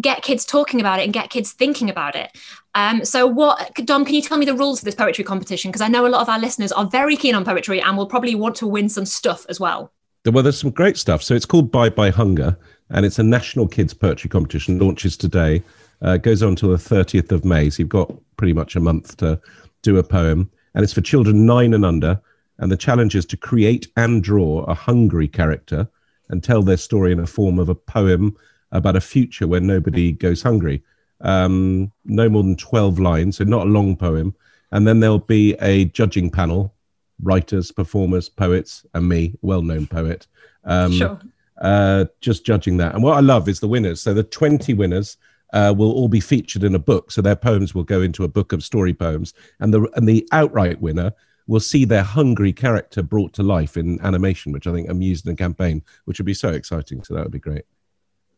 get 0.00 0.22
kids 0.22 0.44
talking 0.44 0.80
about 0.80 0.98
it 1.00 1.04
and 1.04 1.12
get 1.12 1.30
kids 1.30 1.52
thinking 1.52 1.88
about 1.90 2.16
it. 2.16 2.36
Um, 2.74 3.04
so, 3.04 3.26
what, 3.26 3.74
Dom, 3.84 4.04
can 4.04 4.14
you 4.14 4.22
tell 4.22 4.38
me 4.38 4.46
the 4.46 4.54
rules 4.54 4.80
of 4.80 4.84
this 4.84 4.94
poetry 4.94 5.24
competition? 5.24 5.70
Because 5.70 5.82
I 5.82 5.88
know 5.88 6.06
a 6.06 6.08
lot 6.08 6.22
of 6.22 6.28
our 6.28 6.38
listeners 6.38 6.72
are 6.72 6.86
very 6.86 7.16
keen 7.16 7.34
on 7.34 7.44
poetry 7.44 7.80
and 7.80 7.96
will 7.96 8.06
probably 8.06 8.34
want 8.34 8.56
to 8.56 8.66
win 8.66 8.88
some 8.88 9.06
stuff 9.06 9.46
as 9.48 9.60
well. 9.60 9.92
Well, 10.26 10.42
there's 10.42 10.58
some 10.58 10.70
great 10.70 10.96
stuff. 10.96 11.22
So, 11.22 11.34
it's 11.34 11.46
called 11.46 11.70
Bye 11.70 11.90
Bye 11.90 12.10
Hunger, 12.10 12.56
and 12.90 13.06
it's 13.06 13.18
a 13.18 13.22
national 13.22 13.68
kids 13.68 13.94
poetry 13.94 14.28
competition. 14.28 14.78
Launches 14.78 15.16
today, 15.16 15.62
uh, 16.04 16.16
goes 16.18 16.42
on 16.42 16.50
until 16.50 16.70
the 16.70 16.76
30th 16.76 17.32
of 17.32 17.44
May. 17.44 17.70
So, 17.70 17.82
you've 17.82 17.88
got 17.88 18.12
pretty 18.36 18.52
much 18.52 18.76
a 18.76 18.80
month 18.80 19.16
to 19.18 19.40
do 19.82 19.98
a 19.98 20.02
poem, 20.02 20.50
and 20.74 20.84
it's 20.84 20.92
for 20.92 21.00
children 21.00 21.46
nine 21.46 21.74
and 21.74 21.84
under. 21.84 22.20
And 22.58 22.70
the 22.70 22.76
challenge 22.76 23.16
is 23.16 23.26
to 23.26 23.36
create 23.36 23.88
and 23.96 24.22
draw 24.22 24.60
a 24.64 24.74
hungry 24.74 25.26
character 25.26 25.88
and 26.28 26.42
tell 26.42 26.62
their 26.62 26.76
story 26.76 27.10
in 27.10 27.18
a 27.18 27.26
form 27.26 27.58
of 27.58 27.68
a 27.68 27.74
poem 27.74 28.36
about 28.70 28.96
a 28.96 29.00
future 29.00 29.48
where 29.48 29.60
nobody 29.60 30.12
goes 30.12 30.42
hungry. 30.42 30.82
Um, 31.20 31.90
no 32.04 32.28
more 32.28 32.42
than 32.42 32.56
12 32.56 32.98
lines, 32.98 33.38
so 33.38 33.44
not 33.44 33.66
a 33.66 33.70
long 33.70 33.96
poem. 33.96 34.34
And 34.72 34.86
then 34.86 35.00
there'll 35.00 35.18
be 35.18 35.54
a 35.54 35.86
judging 35.86 36.30
panel 36.30 36.74
writers, 37.22 37.70
performers, 37.70 38.28
poets, 38.28 38.84
and 38.94 39.08
me, 39.08 39.34
well 39.42 39.62
known 39.62 39.86
poet. 39.86 40.26
Um, 40.64 40.92
sure. 40.92 41.20
Uh, 41.60 42.06
just 42.20 42.44
judging 42.44 42.76
that. 42.78 42.94
And 42.94 43.02
what 43.02 43.16
I 43.16 43.20
love 43.20 43.48
is 43.48 43.60
the 43.60 43.68
winners. 43.68 44.02
So 44.02 44.12
the 44.12 44.24
20 44.24 44.74
winners 44.74 45.16
uh, 45.54 45.72
will 45.76 45.92
all 45.92 46.08
be 46.08 46.20
featured 46.20 46.64
in 46.64 46.74
a 46.74 46.78
book. 46.78 47.10
So 47.10 47.22
their 47.22 47.36
poems 47.36 47.74
will 47.74 47.84
go 47.84 48.02
into 48.02 48.24
a 48.24 48.28
book 48.28 48.52
of 48.52 48.62
story 48.62 48.92
poems. 48.92 49.32
And 49.60 49.72
the, 49.72 49.88
and 49.94 50.06
the 50.06 50.28
outright 50.32 50.80
winner 50.80 51.12
will 51.46 51.60
see 51.60 51.84
their 51.84 52.02
hungry 52.02 52.52
character 52.52 53.02
brought 53.02 53.32
to 53.34 53.42
life 53.42 53.76
in 53.76 54.00
animation, 54.02 54.52
which 54.52 54.66
I 54.66 54.72
think 54.72 54.90
amused 54.90 55.24
the 55.24 55.34
campaign, 55.34 55.82
which 56.04 56.18
would 56.18 56.26
be 56.26 56.34
so 56.34 56.48
exciting. 56.48 57.04
So 57.04 57.14
that 57.14 57.22
would 57.22 57.32
be 57.32 57.38
great. 57.38 57.64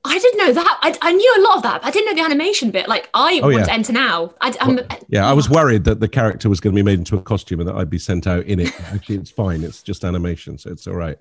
I 0.04 0.18
didn't 0.18 0.38
know 0.38 0.52
that. 0.52 0.78
I, 0.82 0.96
I, 1.02 1.12
knew 1.12 1.34
a 1.38 1.42
lot 1.42 1.56
of 1.56 1.62
that. 1.64 1.82
but 1.82 1.88
I 1.88 1.90
didn't 1.90 2.14
know 2.14 2.22
the 2.22 2.24
animation 2.24 2.70
bit. 2.70 2.88
Like 2.88 3.10
I 3.12 3.40
oh, 3.42 3.46
want 3.46 3.58
yeah. 3.58 3.64
to 3.64 3.72
enter 3.72 3.92
now. 3.92 4.34
I, 4.40 4.54
well, 4.64 4.86
yeah, 5.08 5.28
I 5.28 5.32
was 5.32 5.50
worried 5.50 5.82
that 5.84 5.98
the 5.98 6.08
character 6.08 6.48
was 6.48 6.60
going 6.60 6.76
to 6.76 6.78
be 6.78 6.84
made 6.84 7.00
into 7.00 7.16
a 7.16 7.22
costume 7.22 7.58
and 7.60 7.68
that 7.68 7.74
I'd 7.74 7.90
be 7.90 7.98
sent 7.98 8.26
out 8.28 8.44
in 8.44 8.60
it. 8.60 8.72
Actually, 8.92 9.16
it's 9.16 9.30
fine. 9.30 9.64
It's 9.64 9.82
just 9.82 10.04
animation, 10.04 10.58
so 10.58 10.70
it's 10.70 10.86
all 10.86 10.94
right. 10.94 11.18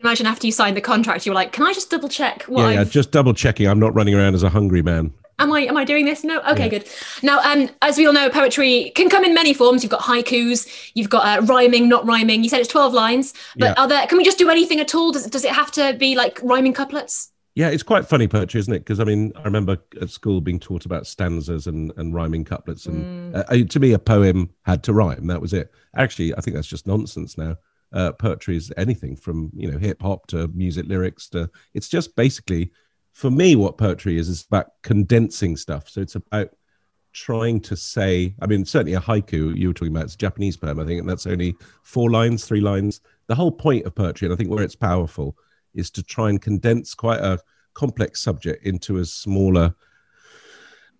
Imagine 0.00 0.26
after 0.26 0.46
you 0.46 0.52
signed 0.52 0.76
the 0.76 0.80
contract, 0.80 1.26
you 1.26 1.32
were 1.32 1.36
like, 1.36 1.52
"Can 1.52 1.64
I 1.64 1.72
just 1.72 1.90
double 1.90 2.08
check?" 2.08 2.44
yeah, 2.48 2.70
yeah, 2.70 2.84
just 2.84 3.10
double 3.10 3.34
checking. 3.34 3.66
I'm 3.66 3.78
not 3.78 3.94
running 3.94 4.14
around 4.14 4.34
as 4.34 4.42
a 4.42 4.48
hungry 4.48 4.82
man. 4.82 5.12
Am 5.38 5.52
I 5.52 5.60
am 5.62 5.76
I 5.76 5.84
doing 5.84 6.06
this? 6.06 6.24
No. 6.24 6.40
Okay, 6.40 6.64
yeah. 6.64 6.68
good. 6.68 6.88
Now, 7.22 7.40
um, 7.40 7.68
as 7.82 7.98
we 7.98 8.06
all 8.06 8.12
know, 8.12 8.30
poetry 8.30 8.92
can 8.94 9.10
come 9.10 9.24
in 9.24 9.34
many 9.34 9.52
forms. 9.52 9.82
You've 9.82 9.90
got 9.90 10.00
haikus, 10.00 10.90
you've 10.94 11.10
got 11.10 11.26
uh, 11.26 11.42
rhyming, 11.42 11.88
not 11.88 12.06
rhyming. 12.06 12.42
You 12.42 12.48
said 12.48 12.60
it's 12.60 12.68
twelve 12.68 12.94
lines, 12.94 13.34
but 13.56 13.66
yeah. 13.66 13.82
are 13.82 13.88
there? 13.88 14.06
Can 14.06 14.16
we 14.18 14.24
just 14.24 14.38
do 14.38 14.48
anything 14.48 14.80
at 14.80 14.94
all? 14.94 15.12
Does 15.12 15.26
does 15.26 15.44
it 15.44 15.52
have 15.52 15.70
to 15.72 15.94
be 15.98 16.14
like 16.14 16.40
rhyming 16.42 16.72
couplets? 16.72 17.32
Yeah, 17.54 17.68
it's 17.68 17.82
quite 17.82 18.06
funny 18.06 18.28
poetry, 18.28 18.60
isn't 18.60 18.72
it? 18.72 18.80
Because 18.80 19.00
I 19.00 19.04
mean, 19.04 19.32
I 19.36 19.42
remember 19.42 19.78
at 20.00 20.10
school 20.10 20.42
being 20.42 20.60
taught 20.60 20.84
about 20.84 21.06
stanzas 21.06 21.66
and, 21.66 21.90
and 21.96 22.14
rhyming 22.14 22.44
couplets, 22.44 22.84
and 22.86 23.34
mm. 23.34 23.44
uh, 23.48 23.66
to 23.66 23.80
me, 23.80 23.92
a 23.92 23.98
poem 23.98 24.50
had 24.62 24.82
to 24.84 24.92
rhyme. 24.92 25.26
That 25.26 25.40
was 25.40 25.54
it. 25.54 25.70
Actually, 25.96 26.34
I 26.34 26.40
think 26.40 26.54
that's 26.54 26.66
just 26.66 26.86
nonsense 26.86 27.36
now. 27.38 27.56
Uh, 27.96 28.12
poetry 28.12 28.56
is 28.56 28.70
anything 28.76 29.16
from 29.16 29.50
you 29.54 29.70
know 29.70 29.78
hip 29.78 30.02
hop 30.02 30.26
to 30.26 30.48
music 30.48 30.86
lyrics 30.86 31.30
to. 31.30 31.50
It's 31.72 31.88
just 31.88 32.14
basically, 32.14 32.70
for 33.12 33.30
me, 33.30 33.56
what 33.56 33.78
poetry 33.78 34.18
is 34.18 34.28
is 34.28 34.44
about 34.44 34.66
condensing 34.82 35.56
stuff. 35.56 35.88
So 35.88 36.02
it's 36.02 36.14
about 36.14 36.50
trying 37.14 37.60
to 37.60 37.74
say. 37.74 38.34
I 38.42 38.46
mean, 38.46 38.66
certainly 38.66 38.92
a 38.92 39.00
haiku 39.00 39.56
you 39.56 39.68
were 39.68 39.74
talking 39.74 39.94
about. 39.96 40.04
It's 40.04 40.14
a 40.14 40.18
Japanese 40.18 40.58
poem, 40.58 40.78
I 40.78 40.84
think, 40.84 41.00
and 41.00 41.08
that's 41.08 41.26
only 41.26 41.56
four 41.84 42.10
lines, 42.10 42.44
three 42.44 42.60
lines. 42.60 43.00
The 43.28 43.34
whole 43.34 43.50
point 43.50 43.86
of 43.86 43.94
poetry, 43.94 44.26
and 44.26 44.34
I 44.34 44.36
think 44.36 44.50
where 44.50 44.62
it's 44.62 44.76
powerful 44.76 45.34
is 45.74 45.90
to 45.92 46.02
try 46.02 46.28
and 46.28 46.40
condense 46.40 46.94
quite 46.94 47.20
a 47.20 47.40
complex 47.72 48.20
subject 48.20 48.66
into 48.66 48.98
as 48.98 49.10
smaller 49.12 49.74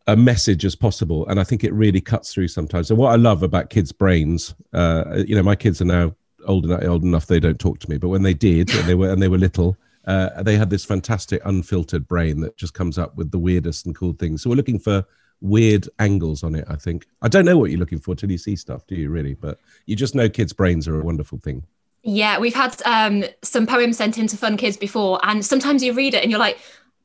a 0.08 0.16
message 0.16 0.64
as 0.64 0.76
possible 0.76 1.26
and 1.26 1.40
i 1.40 1.42
think 1.42 1.64
it 1.64 1.72
really 1.72 2.00
cuts 2.00 2.32
through 2.32 2.46
sometimes 2.46 2.86
so 2.86 2.94
what 2.94 3.10
i 3.10 3.16
love 3.16 3.42
about 3.42 3.70
kids 3.70 3.90
brains 3.90 4.54
uh, 4.72 5.24
you 5.26 5.34
know 5.34 5.42
my 5.42 5.56
kids 5.56 5.80
are 5.80 5.86
now 5.86 6.14
old 6.46 6.64
enough 6.64 6.82
old 6.84 7.02
enough 7.02 7.26
they 7.26 7.40
don't 7.40 7.58
talk 7.58 7.78
to 7.78 7.90
me 7.90 7.98
but 7.98 8.08
when 8.08 8.22
they 8.22 8.34
did 8.34 8.74
and 8.74 8.88
they 8.88 8.94
were 8.94 9.10
and 9.10 9.22
they 9.22 9.28
were 9.28 9.38
little 9.38 9.76
uh, 10.06 10.40
they 10.44 10.56
had 10.56 10.70
this 10.70 10.84
fantastic 10.84 11.42
unfiltered 11.44 12.06
brain 12.06 12.40
that 12.40 12.56
just 12.56 12.74
comes 12.74 12.96
up 12.96 13.16
with 13.16 13.32
the 13.32 13.38
weirdest 13.38 13.86
and 13.86 13.96
cool 13.96 14.12
things 14.12 14.42
so 14.42 14.50
we're 14.50 14.56
looking 14.56 14.78
for 14.78 15.04
weird 15.40 15.88
angles 15.98 16.42
on 16.42 16.54
it 16.54 16.64
i 16.68 16.76
think 16.76 17.06
i 17.22 17.28
don't 17.28 17.44
know 17.44 17.58
what 17.58 17.70
you're 17.70 17.80
looking 17.80 17.98
for 17.98 18.14
till 18.14 18.30
you 18.30 18.38
see 18.38 18.56
stuff 18.56 18.86
do 18.86 18.94
you 18.94 19.10
really 19.10 19.34
but 19.34 19.58
you 19.84 19.94
just 19.94 20.14
know 20.14 20.28
kids 20.28 20.52
brains 20.52 20.88
are 20.88 21.00
a 21.00 21.04
wonderful 21.04 21.38
thing 21.38 21.62
yeah, 22.08 22.38
we've 22.38 22.54
had 22.54 22.80
um, 22.84 23.24
some 23.42 23.66
poems 23.66 23.96
sent 23.96 24.16
in 24.16 24.28
to 24.28 24.36
Fun 24.36 24.56
Kids 24.56 24.76
before, 24.76 25.18
and 25.24 25.44
sometimes 25.44 25.82
you 25.82 25.92
read 25.92 26.14
it 26.14 26.22
and 26.22 26.30
you're 26.30 26.38
like, 26.38 26.56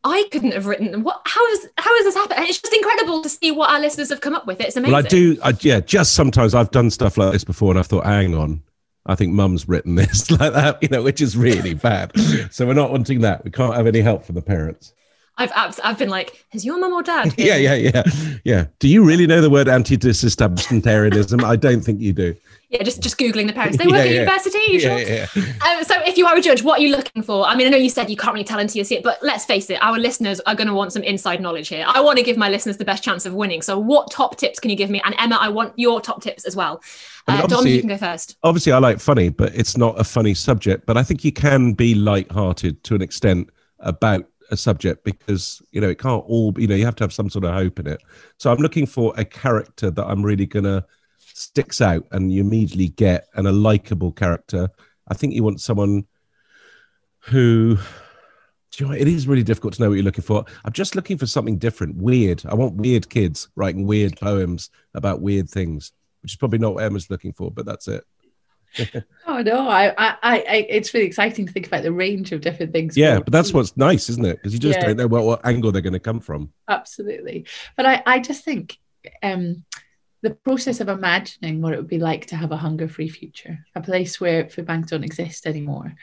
I 0.04 0.28
couldn't 0.32 0.54
have 0.54 0.68
written 0.68 0.92
them. 0.92 1.04
What? 1.04 1.22
How 1.26 1.46
is 1.48 1.68
how 1.80 1.96
has 1.98 2.06
this 2.06 2.16
happened? 2.16 2.40
And 2.40 2.48
it's 2.48 2.62
just 2.62 2.72
incredible 2.72 3.24
to 3.24 3.30
see 3.30 3.50
what 3.50 3.72
our 3.72 3.80
listeners 3.80 4.10
have 4.10 4.22
come 4.22 4.36
up 4.36 4.46
with. 4.46 4.62
It's 4.62 4.76
amazing. 4.76 4.94
Well, 4.94 5.04
I 5.04 5.08
do. 5.08 5.38
I, 5.44 5.54
yeah, 5.62 5.80
just 5.80 6.14
sometimes 6.14 6.54
I've 6.54 6.70
done 6.70 6.92
stuff 6.92 7.18
like 7.18 7.34
this 7.34 7.44
before, 7.44 7.72
and 7.72 7.80
I've 7.80 7.88
thought, 7.88 8.06
hang 8.06 8.36
on, 8.36 8.62
I 9.06 9.16
think 9.16 9.34
Mum's 9.34 9.68
written 9.68 9.96
this 9.96 10.30
like 10.32 10.54
that, 10.54 10.82
you 10.82 10.90
know, 10.90 11.02
which 11.04 11.22
is 11.22 11.38
really 11.38 11.74
bad. 11.74 12.12
so 12.52 12.66
we're 12.66 12.74
not 12.74 12.92
wanting 12.92 13.22
that. 13.22 13.44
We 13.44 13.52
can't 13.52 13.76
have 13.76 13.88
any 13.88 14.02
help 14.02 14.26
from 14.26 14.36
the 14.36 14.42
parents. 14.42 14.94
I've 15.42 15.80
I've 15.84 15.98
been 15.98 16.10
like, 16.10 16.46
has 16.50 16.66
your 16.66 16.80
mum 16.80 16.94
or 16.94 17.04
dad? 17.04 17.34
yeah, 17.38 17.56
yeah, 17.56 17.76
yeah, 17.76 18.04
yeah. 18.44 18.66
Do 18.80 18.88
you 18.88 19.04
really 19.04 19.26
know 19.26 19.42
the 19.42 19.50
word 19.50 19.68
anti-disestablishmentarianism? 19.68 21.44
I 21.44 21.56
don't 21.56 21.82
think 21.82 22.02
you 22.02 22.14
do 22.14 22.36
yeah, 22.72 22.84
just 22.84 23.02
just 23.02 23.18
googling 23.18 23.48
the 23.48 23.54
parents. 23.54 23.78
They 23.82 23.86
work 23.86 23.96
yeah, 23.96 24.04
at 24.04 24.12
university. 24.12 24.60
You 24.70 24.80
sure? 24.80 25.00
Yeah, 25.00 25.28
um, 25.36 25.84
so, 25.84 25.96
if 26.06 26.18
you 26.18 26.26
are 26.26 26.38
a 26.38 26.42
judge, 26.42 26.64
what 26.64 26.80
are 26.80 26.82
you 26.82 26.96
looking 26.96 27.22
for? 27.22 27.46
I 27.46 27.56
mean, 27.56 27.68
I 27.68 27.70
know 27.70 27.78
you 27.78 27.90
said 27.90 28.10
you 28.10 28.16
can't 28.16 28.34
really 28.34 28.46
tell 28.46 28.60
until 28.60 28.78
you 28.78 28.84
see 28.84 28.96
it, 28.96 29.04
but 29.04 29.18
let's 29.22 29.44
face 29.44 29.70
it, 29.70 29.82
our 29.82 30.00
listeners 30.00 30.40
are 30.42 30.56
going 30.56 30.68
to 30.68 30.74
want 30.74 30.94
some 30.94 31.04
inside 31.04 31.42
knowledge 31.42 31.68
here. 31.68 31.84
I 31.88 32.00
want 32.00 32.18
to 32.18 32.24
give 32.24 32.38
my 32.38 32.50
listeners 32.50 32.78
the 32.78 32.86
best 32.86 33.04
chance 33.04 33.26
of 33.26 33.34
winning. 33.34 33.62
So, 33.62 33.78
what 33.78 34.10
top 34.10 34.38
tips 34.38 34.60
can 34.60 34.70
you 34.70 34.78
give 34.78 34.90
me? 34.90 35.02
And 35.04 35.14
Emma, 35.20 35.38
I 35.40 35.50
want 35.50 35.74
your 35.78 36.00
top 36.00 36.22
tips 36.22 36.46
as 36.46 36.56
well. 36.56 36.82
Uh, 37.28 37.46
Dom, 37.46 37.68
you 37.68 37.80
can 37.80 37.90
go 37.90 37.98
first. 37.98 38.38
Obviously, 38.44 38.72
I 38.72 38.78
like 38.78 39.00
funny, 39.00 39.30
but 39.30 39.54
it's 39.54 39.76
not 39.76 40.00
a 40.00 40.04
funny 40.04 40.34
subject. 40.34 40.86
But 40.86 40.98
I 40.98 41.04
think 41.04 41.26
you 41.26 41.34
can 41.34 41.74
be 41.74 41.94
light-hearted 41.94 42.84
to 42.86 42.96
an 42.96 43.02
extent 43.02 43.50
about 43.80 44.26
a 44.52 44.58
subject 44.58 45.04
because 45.04 45.62
you 45.72 45.82
know 45.82 45.90
it 45.90 46.00
can't 46.00 46.24
all. 46.28 46.52
Be 46.52 46.64
you 46.64 46.68
know, 46.68 46.76
you 46.76 46.86
have 46.86 46.96
to 46.98 47.04
have 47.04 47.14
some 47.14 47.30
sort 47.30 47.46
of 47.46 47.54
hope 47.54 47.80
in 47.80 47.88
it. 47.88 48.02
So, 48.38 48.52
I'm 48.52 48.60
looking 48.60 48.86
for 48.86 49.14
a 49.18 49.26
character 49.26 49.90
that 49.92 50.06
I'm 50.06 50.24
really 50.24 50.46
to 50.66 50.86
sticks 51.18 51.82
out 51.82 52.06
and 52.12 52.32
you 52.32 52.42
immediately 52.42 52.90
get 52.90 53.28
and 53.36 53.48
a 53.48 53.52
likable 53.52 54.12
character. 54.12 54.70
I 55.08 55.14
think 55.14 55.34
you 55.34 55.44
want 55.44 55.62
someone 55.62 56.06
who 57.20 57.78
you 58.80 58.88
know? 58.88 58.94
It 58.94 59.08
is 59.08 59.28
really 59.28 59.44
difficult 59.44 59.74
to 59.76 59.82
know 59.82 59.90
what 59.90 59.96
you're 59.96 60.04
looking 60.04 60.24
for. 60.24 60.46
I'm 60.64 60.74
just 60.74 60.96
looking 60.96 61.18
for 61.18 61.26
something 61.26 61.58
different, 61.58 61.98
weird. 61.98 62.44
I 62.46 62.56
want 62.56 62.76
weird 62.76 63.10
kids 63.10 63.50
writing 63.56 63.86
weird 63.86 64.20
poems 64.20 64.70
about 64.94 65.22
weird 65.22 65.50
things, 65.50 65.92
which 66.22 66.34
is 66.34 66.38
probably 66.38 66.60
not 66.60 66.76
what 66.76 66.84
Emma's 66.84 67.10
looking 67.10 67.34
for, 67.34 67.52
but 67.52 67.66
that's 67.66 67.88
it. 67.88 68.04
oh 69.28 69.42
no, 69.42 69.68
I, 69.70 69.90
I, 69.98 70.18
I, 70.24 70.68
it's 70.70 70.94
really 70.94 71.06
exciting 71.06 71.46
to 71.46 71.52
think 71.52 71.68
about 71.68 71.84
the 71.84 71.92
range 71.92 72.32
of 72.32 72.42
different 72.42 72.72
things. 72.72 72.96
Yeah, 72.96 73.20
but 73.20 73.32
that's 73.32 73.54
what's 73.54 73.76
nice, 73.78 74.10
isn't 74.10 74.26
it? 74.26 74.38
Because 74.38 74.54
you 74.54 74.60
just 74.60 74.80
yeah. 74.80 74.88
don't 74.88 74.98
know 74.98 75.08
what, 75.08 75.24
what 75.24 75.46
angle 75.46 75.72
they're 75.72 75.82
going 75.82 75.94
to 75.94 76.00
come 76.00 76.20
from. 76.20 76.52
Absolutely, 76.68 77.46
but 77.76 77.86
I, 77.86 78.04
I 78.06 78.20
just 78.20 78.44
think 78.44 78.78
um, 79.24 79.64
the 80.22 80.32
process 80.32 80.80
of 80.80 80.90
imagining 80.90 81.62
what 81.62 81.74
it 81.74 81.78
would 81.78 81.88
be 81.88 82.00
like 82.00 82.28
to 82.28 82.36
have 82.36 82.52
a 82.52 82.58
hunger-free 82.58 83.10
future, 83.10 83.66
a 83.76 83.82
place 83.82 84.22
where 84.22 84.50
food 84.50 84.68
banks 84.68 84.92
don't 84.92 85.04
exist 85.04 85.48
anymore. 85.48 85.96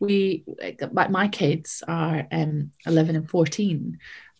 We, 0.00 0.44
like 0.92 1.10
my 1.10 1.28
kids 1.28 1.82
are 1.86 2.26
um, 2.32 2.72
11 2.86 3.16
and 3.16 3.28
14, 3.28 3.98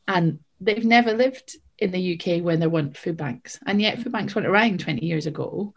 and 0.09 0.39
they've 0.61 0.85
never 0.85 1.13
lived 1.13 1.57
in 1.79 1.91
the 1.91 2.15
UK 2.15 2.43
when 2.43 2.61
there 2.61 2.71
weren't 2.71 2.97
food 2.97 3.17
banks, 3.17 3.59
and 3.67 3.81
yet 3.81 3.99
food 3.99 4.13
banks 4.13 4.35
went 4.35 4.47
around 4.47 4.81
20 4.81 5.05
years 5.05 5.27
ago. 5.27 5.75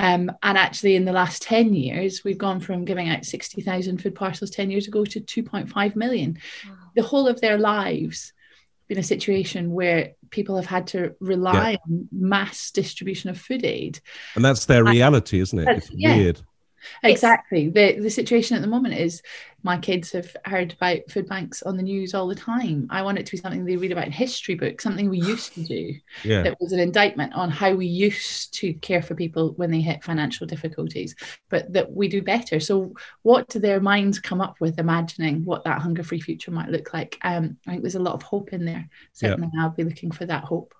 Um, 0.00 0.30
and 0.42 0.56
actually, 0.56 0.94
in 0.94 1.04
the 1.04 1.12
last 1.12 1.42
10 1.42 1.74
years, 1.74 2.22
we've 2.22 2.38
gone 2.38 2.60
from 2.60 2.84
giving 2.84 3.08
out 3.08 3.24
60,000 3.24 4.00
food 4.00 4.14
parcels 4.14 4.50
10 4.50 4.70
years 4.70 4.86
ago 4.86 5.04
to 5.04 5.20
2.5 5.20 5.96
million. 5.96 6.38
Wow. 6.66 6.74
The 6.94 7.02
whole 7.02 7.26
of 7.26 7.40
their 7.40 7.58
lives 7.58 8.32
been 8.88 8.98
a 8.98 9.02
situation 9.02 9.72
where 9.72 10.14
people 10.30 10.56
have 10.56 10.66
had 10.66 10.86
to 10.88 11.14
rely 11.20 11.72
yeah. 11.72 11.76
on 11.86 12.08
mass 12.10 12.70
distribution 12.70 13.30
of 13.30 13.38
food 13.38 13.64
aid. 13.64 14.00
And 14.34 14.44
that's 14.44 14.64
their 14.64 14.84
reality, 14.84 15.40
isn't 15.40 15.58
it? 15.58 15.68
It's 15.68 15.90
yeah. 15.94 16.16
weird. 16.16 16.40
Exactly. 17.02 17.68
The 17.68 17.98
the 18.00 18.10
situation 18.10 18.56
at 18.56 18.62
the 18.62 18.68
moment 18.68 18.94
is 18.94 19.22
my 19.62 19.76
kids 19.76 20.12
have 20.12 20.36
heard 20.44 20.72
about 20.74 21.10
food 21.10 21.28
banks 21.28 21.62
on 21.62 21.76
the 21.76 21.82
news 21.82 22.14
all 22.14 22.28
the 22.28 22.34
time. 22.34 22.86
I 22.90 23.02
want 23.02 23.18
it 23.18 23.26
to 23.26 23.32
be 23.32 23.38
something 23.38 23.64
they 23.64 23.76
read 23.76 23.90
about 23.90 24.06
in 24.06 24.12
history 24.12 24.54
books, 24.54 24.84
something 24.84 25.10
we 25.10 25.18
used 25.34 25.52
to 25.54 25.64
do. 25.64 25.94
Yeah. 26.22 26.42
That 26.42 26.60
was 26.60 26.72
an 26.72 26.80
indictment 26.80 27.34
on 27.34 27.50
how 27.50 27.74
we 27.74 27.86
used 27.86 28.54
to 28.54 28.72
care 28.74 29.02
for 29.02 29.14
people 29.14 29.52
when 29.56 29.70
they 29.70 29.80
hit 29.80 30.04
financial 30.04 30.46
difficulties, 30.46 31.16
but 31.48 31.72
that 31.72 31.92
we 31.92 32.08
do 32.08 32.22
better. 32.22 32.60
So 32.60 32.94
what 33.22 33.48
do 33.48 33.58
their 33.58 33.80
minds 33.80 34.20
come 34.20 34.40
up 34.40 34.56
with 34.60 34.78
imagining 34.78 35.44
what 35.44 35.64
that 35.64 35.80
hunger 35.80 36.04
free 36.04 36.20
future 36.20 36.52
might 36.52 36.68
look 36.68 36.94
like? 36.94 37.18
Um, 37.22 37.56
I 37.66 37.72
think 37.72 37.82
there's 37.82 37.96
a 37.96 38.00
lot 38.00 38.14
of 38.14 38.22
hope 38.22 38.52
in 38.52 38.64
there. 38.64 38.88
Certainly 39.12 39.50
yeah. 39.54 39.62
I'll 39.62 39.70
be 39.70 39.84
looking 39.84 40.12
for 40.12 40.26
that 40.26 40.44
hope. 40.44 40.74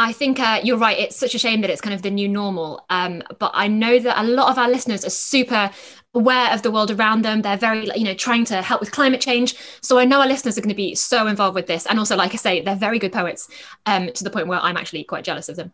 I 0.00 0.12
think 0.14 0.40
uh, 0.40 0.60
you're 0.64 0.78
right. 0.78 0.98
It's 0.98 1.14
such 1.14 1.34
a 1.34 1.38
shame 1.38 1.60
that 1.60 1.68
it's 1.68 1.82
kind 1.82 1.92
of 1.92 2.00
the 2.00 2.10
new 2.10 2.26
normal. 2.26 2.86
Um, 2.88 3.22
but 3.38 3.50
I 3.52 3.68
know 3.68 3.98
that 3.98 4.18
a 4.18 4.24
lot 4.24 4.48
of 4.48 4.56
our 4.56 4.68
listeners 4.68 5.04
are 5.04 5.10
super 5.10 5.70
aware 6.14 6.50
of 6.54 6.62
the 6.62 6.70
world 6.70 6.90
around 6.90 7.22
them. 7.22 7.42
They're 7.42 7.58
very, 7.58 7.84
you 7.94 8.04
know, 8.04 8.14
trying 8.14 8.46
to 8.46 8.62
help 8.62 8.80
with 8.80 8.92
climate 8.92 9.20
change. 9.20 9.56
So 9.82 9.98
I 9.98 10.06
know 10.06 10.20
our 10.20 10.26
listeners 10.26 10.56
are 10.56 10.62
going 10.62 10.70
to 10.70 10.74
be 10.74 10.94
so 10.94 11.26
involved 11.26 11.54
with 11.54 11.66
this. 11.66 11.84
And 11.84 11.98
also, 11.98 12.16
like 12.16 12.32
I 12.32 12.36
say, 12.36 12.62
they're 12.62 12.76
very 12.76 12.98
good 12.98 13.12
poets 13.12 13.46
um, 13.84 14.10
to 14.14 14.24
the 14.24 14.30
point 14.30 14.46
where 14.46 14.58
I'm 14.58 14.78
actually 14.78 15.04
quite 15.04 15.22
jealous 15.22 15.50
of 15.50 15.56
them. 15.56 15.70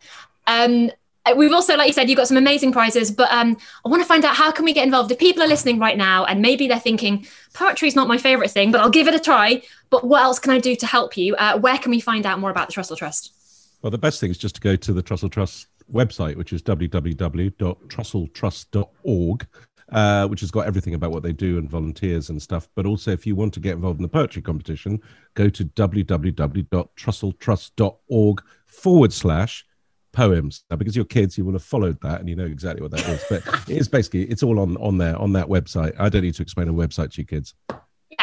Um, 0.49 0.91
we've 1.37 1.53
also, 1.53 1.77
like 1.77 1.87
you 1.87 1.93
said, 1.93 2.09
you've 2.09 2.17
got 2.17 2.27
some 2.27 2.37
amazing 2.37 2.73
prizes, 2.73 3.13
but 3.13 3.31
um, 3.31 3.57
I 3.85 3.89
want 3.89 4.03
to 4.03 4.09
find 4.09 4.25
out 4.25 4.35
how 4.35 4.51
can 4.51 4.65
we 4.65 4.73
get 4.73 4.85
involved? 4.85 5.13
If 5.13 5.21
people 5.21 5.45
are 5.45 5.49
listening 5.49 5.79
right 5.79 5.97
now 5.97 6.25
and 6.25 6.43
maybe 6.43 6.67
they're 6.67 6.81
thinking, 6.81 7.29
poetry 7.55 7.87
is 7.87 7.95
not 7.95 8.09
my 8.09 8.19
favorite 8.19 8.51
thing, 8.51 8.73
but 8.73 8.81
I'll 8.81 8.91
give 8.91 9.07
it 9.07 9.15
a 9.15 9.21
try. 9.21 9.63
But 9.89 10.05
what 10.05 10.25
else 10.25 10.41
can 10.41 10.51
I 10.51 10.59
do 10.59 10.75
to 10.75 10.87
help 10.87 11.17
you? 11.17 11.37
Uh, 11.37 11.61
where 11.61 11.79
can 11.79 11.93
we 11.93 12.01
find 12.01 12.27
out 12.27 12.41
more 12.41 12.51
about 12.51 12.67
the 12.67 12.75
Trussell 12.75 12.97
Trust? 12.97 13.36
Well, 13.83 13.91
the 13.91 13.99
best 13.99 14.21
thing 14.21 14.31
is 14.31 14.39
just 14.39 14.55
to 14.57 14.61
go 14.61 14.77
to 14.77 14.93
the 14.93 15.03
Trussell 15.03 15.31
Trust 15.31 15.69
website, 15.93 16.37
which 16.37 16.53
is 16.53 16.63
www.trusselltrust.org, 16.63 19.47
uh, 19.93 20.27
which 20.27 20.41
has 20.41 20.51
got 20.51 20.67
everything 20.67 20.95
about 20.95 21.13
what 21.13 21.23
they 21.23 21.33
do 21.33 21.59
and 21.59 21.71
volunteers 21.71 22.31
and 22.31 22.43
stuff. 22.43 22.69
But 22.75 22.87
also, 22.87 23.13
if 23.13 23.25
you 23.27 23.37
want 23.37 23.55
to 23.55 23.61
get 23.61 23.75
involved 23.75 23.99
in 23.99 24.03
the 24.03 24.09
poetry 24.09 24.43
competition, 24.43 25.01
go 25.35 25.49
to 25.49 25.65
www.trusselltrust.org 25.65 28.43
forward 28.67 29.13
slash 29.13 29.65
poems. 30.13 30.65
Now, 30.71 30.77
because 30.77 30.95
you're 30.97 31.05
kids, 31.05 31.39
you 31.39 31.45
will 31.45 31.53
have 31.53 31.63
followed 31.63 32.01
that 32.01 32.19
and 32.21 32.29
you 32.29 32.35
know 32.35 32.47
exactly 32.47 32.83
what 32.83 32.91
that 32.93 33.07
is. 33.09 33.23
But 33.29 33.43
it's 33.69 33.89
basically, 33.89 34.25
it's 34.25 34.43
all 34.43 34.59
on, 34.59 34.77
on 34.79 34.99
there, 34.99 35.17
on 35.17 35.33
that 35.35 35.47
website. 35.47 35.95
I 35.99 36.09
don't 36.09 36.23
need 36.23 36.35
to 36.35 36.43
explain 36.43 36.69
a 36.69 36.73
website 36.73 37.13
to 37.13 37.21
you 37.21 37.27
kids. 37.27 37.55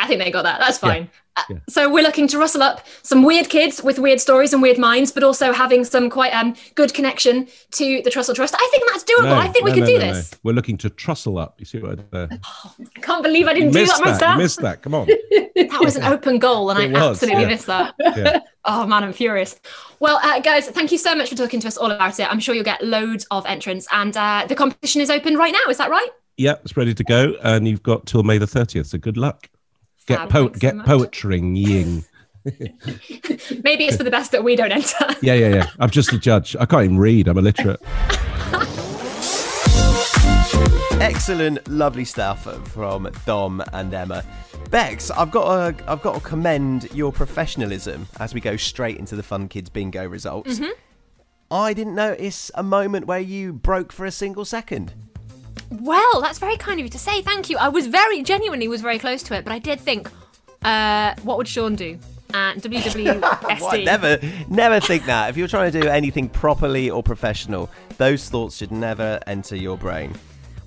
I 0.04 0.08
think 0.08 0.22
they 0.22 0.32
got 0.32 0.44
that. 0.44 0.60
That's 0.60 0.78
fine. 0.78 1.04
Yeah. 1.04 1.44
Yeah. 1.50 1.56
Uh, 1.56 1.60
so 1.68 1.92
we're 1.92 2.04
looking 2.04 2.28
to 2.28 2.38
rustle 2.38 2.62
up 2.62 2.86
some 3.02 3.24
weird 3.24 3.50
kids 3.50 3.82
with 3.82 3.98
weird 3.98 4.20
stories 4.20 4.54
and 4.54 4.62
weird 4.62 4.78
minds, 4.78 5.12
but 5.12 5.24
also 5.24 5.52
having 5.52 5.84
some 5.84 6.10
quite 6.10 6.32
um, 6.32 6.56
good 6.76 6.94
connection 6.94 7.48
to 7.72 8.02
the 8.04 8.10
Trussell 8.12 8.36
Trust. 8.36 8.54
I 8.56 8.68
think 8.70 8.84
that's 8.92 9.04
doable. 9.04 9.30
No, 9.30 9.36
I 9.36 9.48
think 9.48 9.66
no, 9.66 9.72
we 9.72 9.80
could 9.80 9.88
no, 9.88 9.98
do 9.98 10.00
this. 10.00 10.36
We're 10.44 10.54
looking 10.54 10.78
to 10.80 10.90
trussle 10.90 11.38
up. 11.38 11.56
You 11.60 11.66
see 11.66 11.80
what 11.80 11.92
I 11.92 11.96
did 11.96 12.40
oh, 12.44 12.76
I 12.96 13.00
can't 13.00 13.24
believe 13.24 13.48
I 13.48 13.54
didn't 13.54 13.72
do 13.72 13.86
that, 13.86 13.98
that 13.98 14.06
myself. 14.06 14.38
Missed 14.38 14.62
that. 14.62 14.82
Come 14.82 14.94
on. 14.94 15.08
that 15.56 15.80
was 15.82 15.96
an 15.96 16.04
open 16.04 16.38
goal, 16.38 16.70
and 16.70 16.80
it 16.80 16.96
I 16.96 17.10
was, 17.10 17.18
absolutely 17.18 17.44
yeah. 17.44 17.48
missed 17.48 17.68
that. 17.68 18.46
oh 18.66 18.86
man, 18.86 19.04
I'm 19.04 19.14
furious. 19.14 19.60
Well, 20.02 20.20
uh, 20.22 20.40
guys, 20.42 20.68
thank 20.68 20.92
you 20.92 20.98
so 20.98 21.16
much 21.16 21.30
for 21.30 21.36
talking 21.36 21.62
to 21.62 21.68
us 21.68 21.78
all 21.78 21.92
about 21.92 22.20
it. 22.20 22.30
I'm 22.30 22.42
sure 22.42 22.54
you'll 22.54 22.64
get 22.66 22.84
loads 22.84 23.26
of 23.32 23.46
entrants, 23.46 23.88
and 23.92 24.16
uh, 24.18 24.46
the 24.48 24.56
competition 24.56 25.02
is 25.02 25.10
open 25.10 25.38
right 25.38 25.54
now. 25.54 25.72
Is 25.72 25.78
that 25.78 25.90
right? 25.90 26.10
Yeah, 26.38 26.56
it's 26.64 26.76
ready 26.76 26.94
to 26.94 27.04
go, 27.04 27.36
and 27.44 27.68
you've 27.68 27.84
got 27.84 28.06
till 28.06 28.24
May 28.24 28.40
the 28.40 28.48
30th. 28.48 28.88
So 28.88 28.98
good 28.98 29.18
luck. 29.18 29.48
Get 30.06 30.30
po- 30.30 30.50
get 30.50 30.76
so 30.76 30.82
poetrying 30.82 31.56
ying. 31.56 32.06
Maybe 33.64 33.86
it's 33.86 33.96
for 33.96 34.04
the 34.04 34.12
best 34.12 34.32
that 34.34 34.44
we 34.44 34.56
don't 34.56 34.72
enter. 34.72 35.06
yeah, 35.22 35.34
yeah, 35.34 35.56
yeah. 35.56 35.70
I'm 35.80 35.90
just 35.90 36.12
a 36.12 36.18
judge. 36.18 36.56
I 36.60 36.66
can't 36.66 36.84
even 36.84 36.98
read. 36.98 37.28
I'm 37.28 37.38
illiterate. 37.38 37.80
Excellent, 41.02 41.66
lovely 41.68 42.06
stuff 42.06 42.44
from 42.72 43.10
Dom 43.26 43.64
and 43.74 43.94
Emma. 43.94 44.24
Bex, 44.70 45.12
I've 45.12 45.32
got 45.32 45.78
to, 45.78 45.92
I've 45.92 46.02
got 46.02 46.16
to 46.16 46.22
commend 46.22 46.90
your 46.94 47.12
professionalism 47.12 48.08
as 48.20 48.34
we 48.34 48.40
go 48.42 48.56
straight 48.58 48.98
into 48.98 49.16
the 49.16 49.24
Fun 49.24 49.48
Kids 49.48 49.70
Bingo 49.70 50.08
results. 50.08 50.60
Mm-hmm. 50.60 50.72
I 51.52 51.74
didn't 51.74 51.96
notice 51.96 52.52
a 52.56 52.64
moment 52.64 53.06
where 53.06 53.20
you 53.20 53.54
broke 53.54 53.92
for 53.92 54.06
a 54.06 54.12
single 54.12 54.46
second. 54.46 54.94
Well, 55.82 56.22
that's 56.22 56.38
very 56.38 56.56
kind 56.58 56.80
of 56.80 56.86
you 56.86 56.90
to 56.90 57.00
say. 57.00 57.24
Thank 57.24 57.50
you. 57.50 57.58
I 57.58 57.70
was 57.70 57.88
very 57.88 58.22
genuinely 58.22 58.68
was 58.68 58.82
very 58.82 59.00
close 59.00 59.24
to 59.24 59.36
it, 59.36 59.44
but 59.44 59.52
I 59.52 59.58
did 59.58 59.80
think, 59.80 60.10
uh, 60.62 61.16
what 61.24 61.38
would 61.38 61.48
Sean 61.48 61.76
do? 61.76 61.98
And 62.34 62.62
WWSD. 62.64 63.84
never, 63.84 64.20
never 64.50 64.80
think 64.80 65.06
that. 65.06 65.30
If 65.30 65.38
you're 65.38 65.48
trying 65.48 65.72
to 65.72 65.82
do 65.82 65.88
anything 65.88 66.30
properly 66.30 66.92
or 66.92 67.02
professional, 67.02 67.72
those 67.98 68.30
thoughts 68.30 68.58
should 68.58 68.72
never 68.72 69.20
enter 69.26 69.56
your 69.56 69.76
brain. 69.78 70.14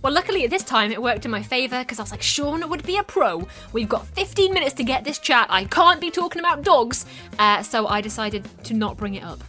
Well, 0.02 0.12
luckily 0.12 0.44
at 0.44 0.50
this 0.50 0.62
time 0.64 0.90
it 0.90 1.00
worked 1.00 1.24
in 1.24 1.30
my 1.30 1.42
favour 1.42 1.80
because 1.80 2.00
I 2.00 2.02
was 2.02 2.10
like, 2.10 2.22
Sean 2.22 2.68
would 2.68 2.84
be 2.84 2.96
a 2.96 3.02
pro. 3.04 3.46
We've 3.72 3.88
got 3.88 4.06
15 4.08 4.52
minutes 4.52 4.74
to 4.74 4.84
get 4.84 5.04
this 5.04 5.18
chat. 5.18 5.46
I 5.50 5.64
can't 5.64 6.00
be 6.00 6.10
talking 6.10 6.40
about 6.40 6.62
dogs. 6.62 7.06
Uh, 7.38 7.62
so 7.62 7.86
I 7.86 8.00
decided 8.00 8.48
to 8.64 8.74
not 8.74 8.96
bring 8.96 9.14
it 9.14 9.22
up 9.22 9.42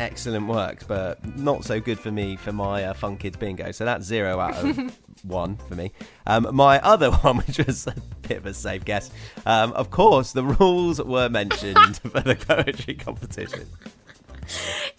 excellent 0.00 0.46
work, 0.46 0.86
but 0.88 1.24
not 1.36 1.64
so 1.64 1.78
good 1.78 1.98
for 1.98 2.10
me 2.10 2.36
for 2.36 2.52
my 2.52 2.84
uh, 2.84 2.94
Fun 2.94 3.16
Kids 3.16 3.36
bingo. 3.36 3.70
So 3.72 3.84
that's 3.84 4.06
zero 4.06 4.40
out 4.40 4.56
of 4.56 4.98
one 5.22 5.56
for 5.68 5.74
me. 5.74 5.92
Um, 6.26 6.48
my 6.52 6.80
other 6.80 7.10
one, 7.16 7.38
which 7.38 7.58
was 7.58 7.86
a 7.86 7.94
bit 8.26 8.38
of 8.38 8.46
a 8.46 8.54
safe 8.54 8.84
guess, 8.84 9.10
um, 9.46 9.72
of 9.72 9.90
course, 9.90 10.32
the 10.32 10.44
rules 10.44 11.00
were 11.00 11.28
mentioned 11.28 11.98
for 12.02 12.20
the 12.20 12.36
poetry 12.36 12.94
competition. 12.94 13.66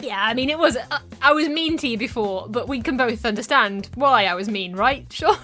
Yeah, 0.00 0.22
I 0.22 0.32
mean, 0.32 0.48
it 0.48 0.58
was. 0.58 0.76
Uh, 0.76 1.00
I 1.20 1.32
was 1.32 1.48
mean 1.48 1.76
to 1.78 1.88
you 1.88 1.98
before, 1.98 2.46
but 2.48 2.68
we 2.68 2.80
can 2.80 2.96
both 2.96 3.26
understand 3.26 3.90
why 3.94 4.24
I 4.24 4.34
was 4.34 4.48
mean, 4.48 4.74
right, 4.74 5.06
Sean? 5.12 5.36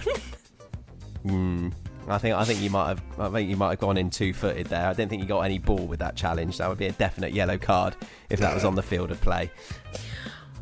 I 2.09 2.19
think 2.19 2.35
I 2.35 2.45
think 2.45 2.61
you 2.61 2.71
might 2.71 2.88
have 2.88 3.03
I 3.19 3.29
think 3.29 3.50
you 3.50 3.57
might 3.57 3.71
have 3.71 3.79
gone 3.79 3.97
in 3.97 4.11
two 4.11 4.33
footed 4.33 4.67
there. 4.69 4.87
I 4.87 4.93
don't 4.93 5.09
think 5.09 5.23
you 5.23 5.29
got 5.29 5.41
any 5.41 5.59
ball 5.59 5.87
with 5.87 6.00
that 6.00 6.17
challenge. 6.17 6.59
That 6.59 6.69
would 6.69 6.79
be 6.79 6.87
a 6.87 6.93
definite 6.93 7.33
yellow 7.33 7.59
card 7.59 7.97
if 8.31 8.41
that 8.41 8.55
was 8.55 8.65
on 8.65 8.75
the 8.75 8.83
field 8.83 9.11
of 9.11 9.21
play. 9.21 9.50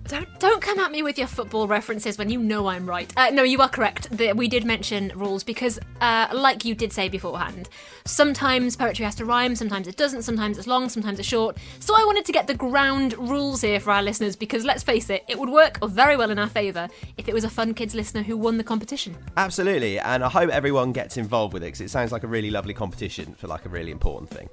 Don't 0.09 0.29
don't 0.39 0.63
come 0.63 0.79
at 0.79 0.93
me 0.93 1.03
with 1.03 1.19
your 1.19 1.27
football 1.27 1.67
references 1.67 2.17
when 2.17 2.31
you 2.31 2.39
know 2.39 2.69
I'm 2.69 2.89
right. 2.89 3.13
Uh, 3.17 3.31
no, 3.31 3.43
you 3.43 3.61
are 3.61 3.69
correct. 3.69 4.09
we 4.37 4.47
did 4.47 4.65
mention 4.65 5.13
rules 5.17 5.43
because, 5.43 5.81
uh, 6.01 6.29
like 6.33 6.65
you 6.65 6.77
did 6.77 6.93
say 6.93 7.09
beforehand, 7.09 7.69
sometimes 8.05 8.77
poetry 8.77 9.05
has 9.05 9.17
to 9.17 9.25
rhyme, 9.25 9.57
sometimes 9.57 9.89
it 9.89 9.97
doesn't, 9.97 10.23
sometimes 10.23 10.59
it's 10.59 10.69
long, 10.69 10.89
sometimes 10.89 11.19
it's 11.19 11.27
short. 11.27 11.59
So 11.81 11.95
I 11.97 12.05
wanted 12.05 12.25
to 12.27 12.33
get 12.33 12.47
the 12.47 12.55
ground 12.55 13.15
rules 13.19 13.63
here 13.63 13.81
for 13.81 13.91
our 13.91 14.03
listeners 14.03 14.37
because 14.37 14.65
let's 14.65 14.85
face 14.85 15.11
it, 15.11 15.25
it 15.27 15.39
would 15.39 15.51
work 15.51 15.79
very 15.85 16.17
well 16.17 16.31
in 16.31 16.39
our 16.39 16.49
favour 16.49 16.89
if 17.17 17.29
it 17.29 17.35
was 17.35 17.43
a 17.43 17.51
Fun 17.51 17.75
Kids 17.75 17.95
listener 17.95 18.23
who 18.23 18.37
won 18.37 18.59
the 18.59 18.65
competition. 18.65 19.17
Absolutely, 19.37 19.99
and 19.99 20.23
I 20.23 20.29
hope 20.29 20.51
everyone 20.51 20.93
gets 20.93 21.17
involved 21.17 21.53
with 21.53 21.65
it 21.65 21.67
because 21.67 21.81
it 21.81 21.91
sounds 21.91 22.13
like 22.13 22.23
a 22.23 22.29
really 22.29 22.51
lovely 22.51 22.75
competition 22.75 23.35
for 23.35 23.49
like 23.49 23.65
a 23.67 23.69
really 23.69 23.91
important 23.91 24.31
thing. 24.31 24.49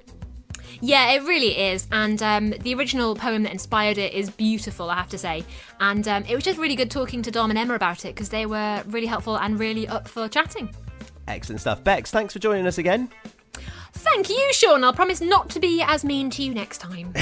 Yeah, 0.80 1.12
it 1.12 1.22
really 1.22 1.58
is. 1.58 1.86
And 1.92 2.22
um, 2.22 2.50
the 2.60 2.74
original 2.74 3.14
poem 3.14 3.42
that 3.44 3.52
inspired 3.52 3.98
it 3.98 4.12
is 4.12 4.30
beautiful, 4.30 4.90
I 4.90 4.96
have 4.96 5.08
to 5.10 5.18
say. 5.18 5.44
And 5.80 6.06
um, 6.08 6.24
it 6.24 6.34
was 6.34 6.44
just 6.44 6.58
really 6.58 6.76
good 6.76 6.90
talking 6.90 7.22
to 7.22 7.30
Dom 7.30 7.50
and 7.50 7.58
Emma 7.58 7.74
about 7.74 8.04
it 8.04 8.14
because 8.14 8.28
they 8.28 8.46
were 8.46 8.82
really 8.86 9.06
helpful 9.06 9.36
and 9.36 9.58
really 9.58 9.88
up 9.88 10.08
for 10.08 10.28
chatting. 10.28 10.74
Excellent 11.28 11.60
stuff. 11.60 11.82
Bex, 11.82 12.10
thanks 12.10 12.32
for 12.32 12.38
joining 12.38 12.66
us 12.66 12.78
again. 12.78 13.08
Thank 13.92 14.28
you, 14.28 14.52
Sean. 14.52 14.84
I'll 14.84 14.92
promise 14.92 15.20
not 15.20 15.48
to 15.50 15.60
be 15.60 15.80
as 15.80 16.04
mean 16.04 16.28
to 16.30 16.42
you 16.42 16.52
next 16.52 16.78
time. 16.78 17.14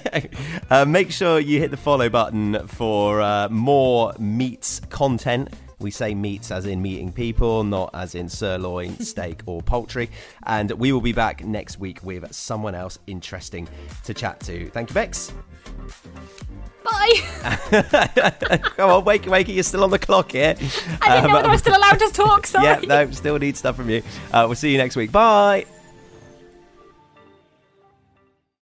uh, 0.70 0.84
make 0.84 1.10
sure 1.10 1.40
you 1.40 1.58
hit 1.58 1.70
the 1.70 1.76
follow 1.76 2.08
button 2.08 2.66
for 2.68 3.20
uh, 3.20 3.48
more 3.48 4.14
meets 4.18 4.80
content 4.80 5.48
We 5.82 5.90
say 5.90 6.14
meats 6.14 6.50
as 6.50 6.66
in 6.66 6.80
meeting 6.80 7.12
people, 7.12 7.64
not 7.64 7.90
as 7.92 8.14
in 8.14 8.28
sirloin, 8.28 8.98
steak, 9.00 9.42
or 9.46 9.62
poultry. 9.62 10.10
And 10.46 10.70
we 10.72 10.92
will 10.92 11.00
be 11.00 11.12
back 11.12 11.44
next 11.44 11.78
week 11.78 12.02
with 12.02 12.32
someone 12.32 12.74
else 12.74 12.98
interesting 13.06 13.68
to 14.04 14.14
chat 14.14 14.40
to. 14.40 14.70
Thank 14.70 14.90
you, 14.90 14.94
Bex. 14.94 15.32
Bye. 16.84 17.14
Come 18.76 18.90
on, 18.90 19.04
wakey, 19.04 19.26
wakey, 19.26 19.54
you're 19.54 19.62
still 19.62 19.84
on 19.84 19.90
the 19.90 19.98
clock 19.98 20.32
here. 20.32 20.54
I 21.00 21.16
didn't 21.16 21.28
know 21.28 21.34
whether 21.36 21.48
I 21.48 21.52
was 21.52 21.60
still 21.60 21.76
allowed 21.76 21.98
to 21.98 22.10
talk. 22.12 22.46
Sorry. 22.52 22.64
Yeah, 22.64 22.80
no, 22.86 23.10
still 23.12 23.38
need 23.38 23.56
stuff 23.56 23.76
from 23.76 23.90
you. 23.90 24.02
Uh, 24.32 24.44
we'll 24.46 24.56
see 24.56 24.72
you 24.72 24.78
next 24.78 24.96
week. 24.96 25.12
Bye. 25.12 25.66